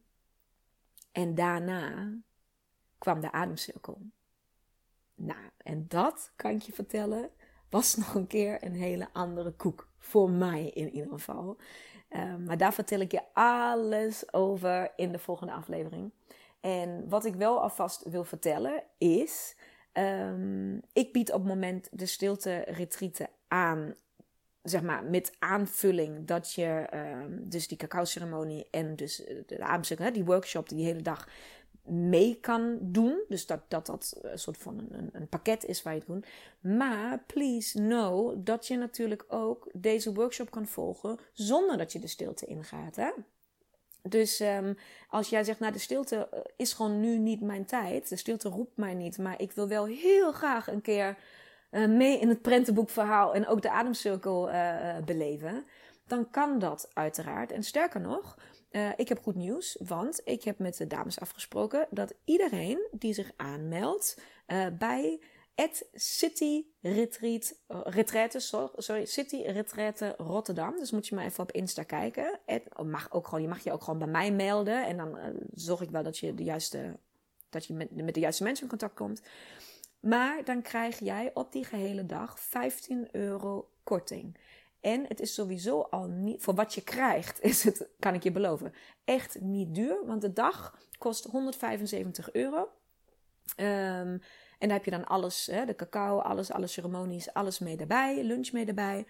[1.12, 2.14] En daarna
[2.98, 4.02] kwam de ademcirkel.
[5.20, 7.30] Nou, en dat kan ik je vertellen,
[7.70, 9.88] was nog een keer een hele andere koek.
[9.98, 11.58] Voor mij in ieder geval.
[12.10, 16.12] Ehm, maar daar vertel ik je alles over in de volgende aflevering.
[16.62, 19.56] En wat ik wel alvast wil vertellen is.
[19.94, 23.96] Um, ik bied op het moment de stilte retreaten aan.
[24.62, 30.14] Zeg maar met aanvulling dat je um, dus die cacao ceremonie en dus de avond,
[30.14, 31.28] die workshop die hele dag
[31.88, 33.24] mee kan doen.
[33.28, 36.28] Dus dat dat, dat een soort van een, een pakket is waar je het doet.
[36.78, 42.08] Maar please know dat je natuurlijk ook deze workshop kan volgen zonder dat je de
[42.08, 42.96] stilte ingaat.
[42.96, 43.10] Hè?
[44.02, 44.78] Dus um,
[45.10, 48.10] als jij zegt, nou de stilte eh, is gewoon nu niet mijn tijd.
[48.10, 49.18] De stilte roept mij niet.
[49.18, 51.18] Maar ik wil wel heel graag een keer
[51.72, 54.50] uh, mee in het prentenboekverhaal en ook de ademcirkel
[55.06, 55.66] beleven.
[56.08, 57.52] Dan kan dat uiteraard.
[57.52, 58.38] En sterker nog,
[58.72, 63.14] uh, ik heb goed nieuws, want ik heb met de dames afgesproken dat iedereen die
[63.14, 65.22] zich aanmeldt uh, bij
[65.56, 68.40] het City Retreat, Retraite,
[68.76, 70.78] sorry, City Retraite Rotterdam.
[70.80, 72.40] Dus moet je maar even op Insta kijken.
[72.84, 75.18] Mag ook gewoon, je mag je ook gewoon bij mij melden en dan
[75.54, 77.00] zorg ik wel dat je de juiste,
[77.50, 79.22] dat je met de juiste mensen in contact komt.
[80.00, 84.38] Maar dan krijg jij op die gehele dag 15 euro korting.
[84.88, 88.32] En het is sowieso al niet, voor wat je krijgt, is het, kan ik je
[88.32, 88.74] beloven,
[89.06, 90.06] echt niet duur.
[90.06, 92.70] Want de dag kost 175 euro.
[93.58, 94.22] Um,
[94.60, 98.24] en daar heb je dan alles, hè, de cacao, alles, alle ceremonies, alles mee erbij,
[98.24, 99.06] lunch mee erbij.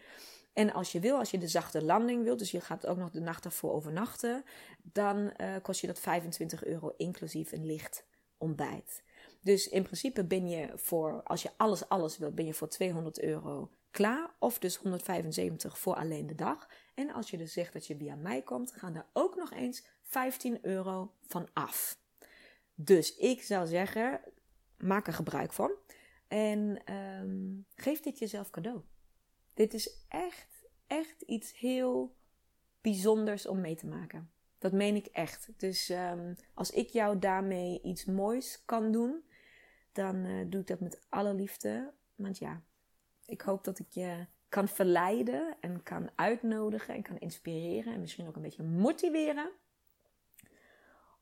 [0.53, 3.11] En als je wil, als je de zachte landing wilt, dus je gaat ook nog
[3.11, 4.43] de nacht ervoor overnachten,
[4.81, 8.05] dan uh, kost je dat 25 euro inclusief een licht
[8.37, 9.03] ontbijt.
[9.41, 13.21] Dus in principe ben je voor, als je alles, alles wilt, ben je voor 200
[13.21, 14.29] euro klaar.
[14.39, 16.69] Of dus 175 voor alleen de dag.
[16.93, 19.87] En als je dus zegt dat je via mij komt, gaan er ook nog eens
[20.03, 21.99] 15 euro van af.
[22.75, 24.21] Dus ik zou zeggen,
[24.77, 25.71] maak er gebruik van.
[26.27, 28.81] En um, geef dit jezelf cadeau.
[29.53, 32.15] Dit is echt, echt iets heel
[32.81, 34.31] bijzonders om mee te maken.
[34.57, 35.49] Dat meen ik echt.
[35.57, 39.23] Dus um, als ik jou daarmee iets moois kan doen,
[39.91, 41.93] dan uh, doe ik dat met alle liefde.
[42.15, 42.61] Want ja,
[43.27, 48.27] ik hoop dat ik je kan verleiden en kan uitnodigen en kan inspireren en misschien
[48.27, 49.51] ook een beetje motiveren.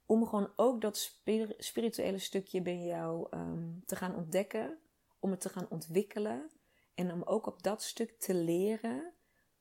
[0.05, 1.19] Om gewoon ook dat
[1.57, 4.77] spirituele stukje bij jou um, te gaan ontdekken,
[5.19, 6.49] om het te gaan ontwikkelen
[6.95, 9.13] en om ook op dat stuk te leren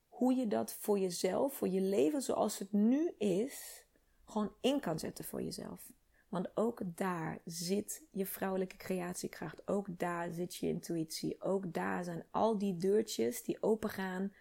[0.09, 3.84] hoe je dat voor jezelf, voor je leven zoals het nu is,
[4.24, 5.92] gewoon in kan zetten voor jezelf.
[6.35, 9.68] Want ook daar zit je vrouwelijke creatiekracht.
[9.68, 11.43] Ook daar zit je intuïtie.
[11.43, 14.32] Ook daar zijn al die deurtjes die opengaan.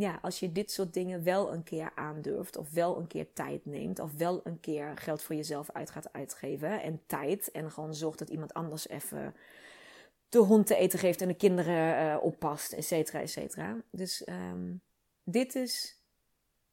[0.00, 3.66] ja, als je dit soort dingen wel een keer aandurft, of wel een keer tijd
[3.66, 7.94] neemt, of wel een keer geld voor jezelf uit gaat uitgeven en tijd, en gewoon
[7.94, 9.34] zorgt dat iemand anders even
[10.28, 13.82] de hond te eten geeft en de kinderen uh, oppast, et cetera, et cetera.
[13.90, 14.80] Dus um,
[15.24, 16.00] dit is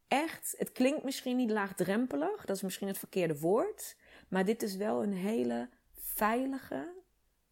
[0.07, 3.95] echt, het klinkt misschien niet laagdrempelig, dat is misschien het verkeerde woord,
[4.27, 6.93] maar dit is wel een hele veilige,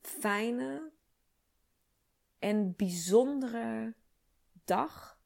[0.01, 0.91] fijne
[2.39, 3.93] en bijzondere
[4.65, 5.19] dag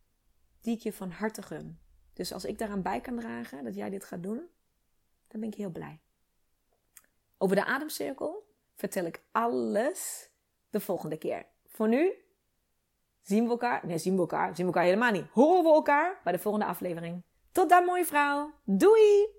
[0.62, 1.80] die ik je van harte gun.
[2.14, 4.48] Dus als ik daaraan bij kan dragen dat jij dit gaat doen,
[5.28, 6.00] dan ben ik heel blij.
[7.38, 10.30] Over de ademcirkel vertel ik alles
[10.70, 11.46] de volgende keer.
[11.66, 12.14] Voor nu
[13.22, 13.86] zien we elkaar.
[13.86, 14.56] Nee, zien we elkaar.
[14.56, 15.28] Zien we elkaar helemaal niet.
[15.32, 17.24] Horen we elkaar bij de volgende aflevering.
[17.52, 18.54] Tot dan, mooie vrouw.
[18.64, 19.39] Doei!